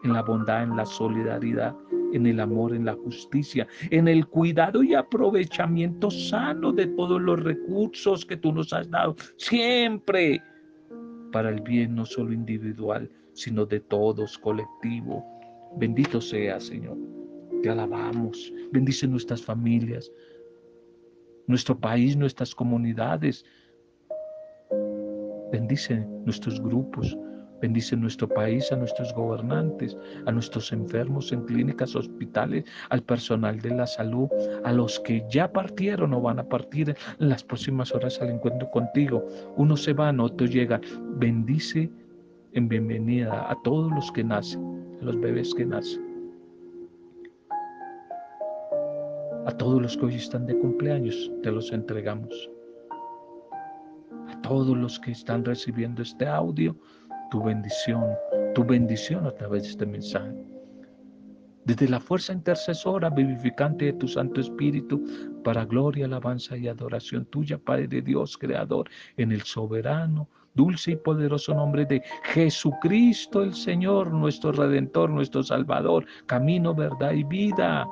en 0.04 0.14
la 0.14 0.22
bondad, 0.22 0.64
en 0.64 0.76
la 0.76 0.86
solidaridad 0.86 1.76
en 2.14 2.26
el 2.26 2.40
amor, 2.40 2.74
en 2.74 2.86
la 2.86 2.94
justicia, 2.94 3.68
en 3.90 4.08
el 4.08 4.28
cuidado 4.28 4.84
y 4.84 4.96
aprovechamiento 4.96 6.10
sano 6.10 6.72
de 6.72 6.88
todos 6.88 7.22
los 7.22 7.42
recursos 7.42 8.26
que 8.26 8.38
tú 8.38 8.52
nos 8.52 8.74
has 8.74 8.90
dado, 8.90 9.16
siempre 9.38 10.42
para 11.32 11.50
el 11.50 11.62
bien 11.62 11.96
no 11.96 12.06
solo 12.06 12.34
individual, 12.34 13.10
sino 13.34 13.66
de 13.66 13.80
todos, 13.80 14.38
colectivo. 14.38 15.24
Bendito 15.78 16.20
sea, 16.20 16.60
Señor. 16.60 16.98
Te 17.62 17.70
alabamos. 17.70 18.54
Bendice 18.72 19.08
nuestras 19.08 19.42
familias, 19.42 20.12
nuestro 21.48 21.78
país, 21.78 22.16
nuestras 22.16 22.56
comunidades. 22.56 23.46
Bendice 25.52 26.06
nuestros 26.26 26.62
grupos, 26.62 27.18
Bendice 27.62 27.98
nuestro 27.98 28.28
país, 28.28 28.72
a 28.72 28.78
nuestros 28.78 29.14
gobernantes, 29.14 29.98
a 30.26 30.32
nuestros 30.32 30.72
enfermos 30.72 31.32
en 31.32 31.44
clínicas, 31.46 31.96
hospitales, 31.96 32.64
al 32.90 33.04
personal 33.04 33.60
de 33.60 33.72
la 33.72 33.86
salud, 33.86 34.30
a 34.64 34.72
los 34.72 35.00
que 35.02 35.26
ya 35.30 35.52
partieron 35.52 36.14
o 36.14 36.22
van 36.22 36.40
a 36.40 36.48
partir 36.48 36.96
en 37.20 37.30
las 37.30 37.44
próximas 37.44 37.94
horas 37.94 38.22
al 38.22 38.30
encuentro 38.30 38.70
contigo. 38.72 39.28
Unos 39.58 39.84
se 39.84 39.94
van, 39.94 40.20
otros 40.20 40.52
llegan. 40.52 40.82
Bendice 41.18 41.90
en 42.54 42.70
bienvenida 42.70 43.52
a 43.52 43.62
todos 43.64 43.92
los 43.92 44.12
que 44.14 44.24
nacen, 44.24 44.98
a 45.02 45.06
los 45.06 45.20
bebés 45.20 45.54
que 45.54 45.66
nacen. 45.66 46.09
A 49.50 49.58
todos 49.58 49.82
los 49.82 49.98
que 49.98 50.06
hoy 50.06 50.14
están 50.14 50.46
de 50.46 50.56
cumpleaños, 50.56 51.32
te 51.42 51.52
los 51.52 51.72
entregamos. 51.72 52.52
A 54.28 54.40
todos 54.44 54.78
los 54.78 55.00
que 55.00 55.10
están 55.10 55.44
recibiendo 55.44 56.04
este 56.04 56.28
audio, 56.28 56.76
tu 57.32 57.42
bendición, 57.42 58.04
tu 58.54 58.64
bendición 58.64 59.26
a 59.26 59.32
través 59.32 59.64
de 59.64 59.70
este 59.70 59.88
mensaje. 59.88 60.36
Desde 61.66 61.90
la 61.90 62.00
fuerza 62.00 62.32
intercesora, 62.32 63.10
vivificante 63.10 63.86
de 63.86 63.94
tu 63.94 64.08
Santo 64.08 64.40
Espíritu, 64.40 65.04
para 65.44 65.66
gloria, 65.66 66.06
alabanza 66.06 66.56
y 66.56 66.68
adoración 66.68 67.26
tuya, 67.26 67.58
Padre 67.58 67.88
de 67.88 68.04
Dios, 68.04 68.38
Creador, 68.38 68.88
en 69.18 69.32
el 69.32 69.42
soberano, 69.42 70.30
dulce 70.54 70.92
y 70.92 70.96
poderoso 70.98 71.56
nombre 71.56 71.88
de 71.88 72.04
Jesucristo 72.26 73.42
el 73.42 73.56
Señor, 73.56 74.14
nuestro 74.14 74.52
Redentor, 74.52 75.10
nuestro 75.10 75.42
Salvador, 75.42 76.06
camino, 76.28 76.76
verdad 76.76 77.14
y 77.14 77.24
vida. 77.24 77.88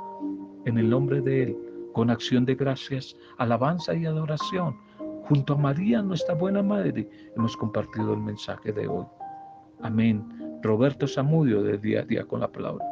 En 0.67 0.77
el 0.77 0.89
nombre 0.89 1.21
de 1.21 1.43
Él, 1.43 1.57
con 1.93 2.09
acción 2.09 2.43
de 2.43 2.53
gracias, 2.53 3.15
alabanza 3.37 3.95
y 3.95 4.05
adoración, 4.05 4.75
junto 5.23 5.53
a 5.53 5.57
María, 5.57 6.01
nuestra 6.01 6.35
buena 6.35 6.61
Madre, 6.61 7.09
hemos 7.37 7.55
compartido 7.55 8.13
el 8.13 8.19
mensaje 8.19 8.73
de 8.73 8.85
hoy. 8.85 9.05
Amén. 9.81 10.27
Roberto 10.61 11.07
Zamudio 11.07 11.63
de 11.63 11.77
Día 11.77 12.01
a 12.01 12.03
Día 12.03 12.25
con 12.25 12.41
la 12.41 12.51
Palabra. 12.51 12.83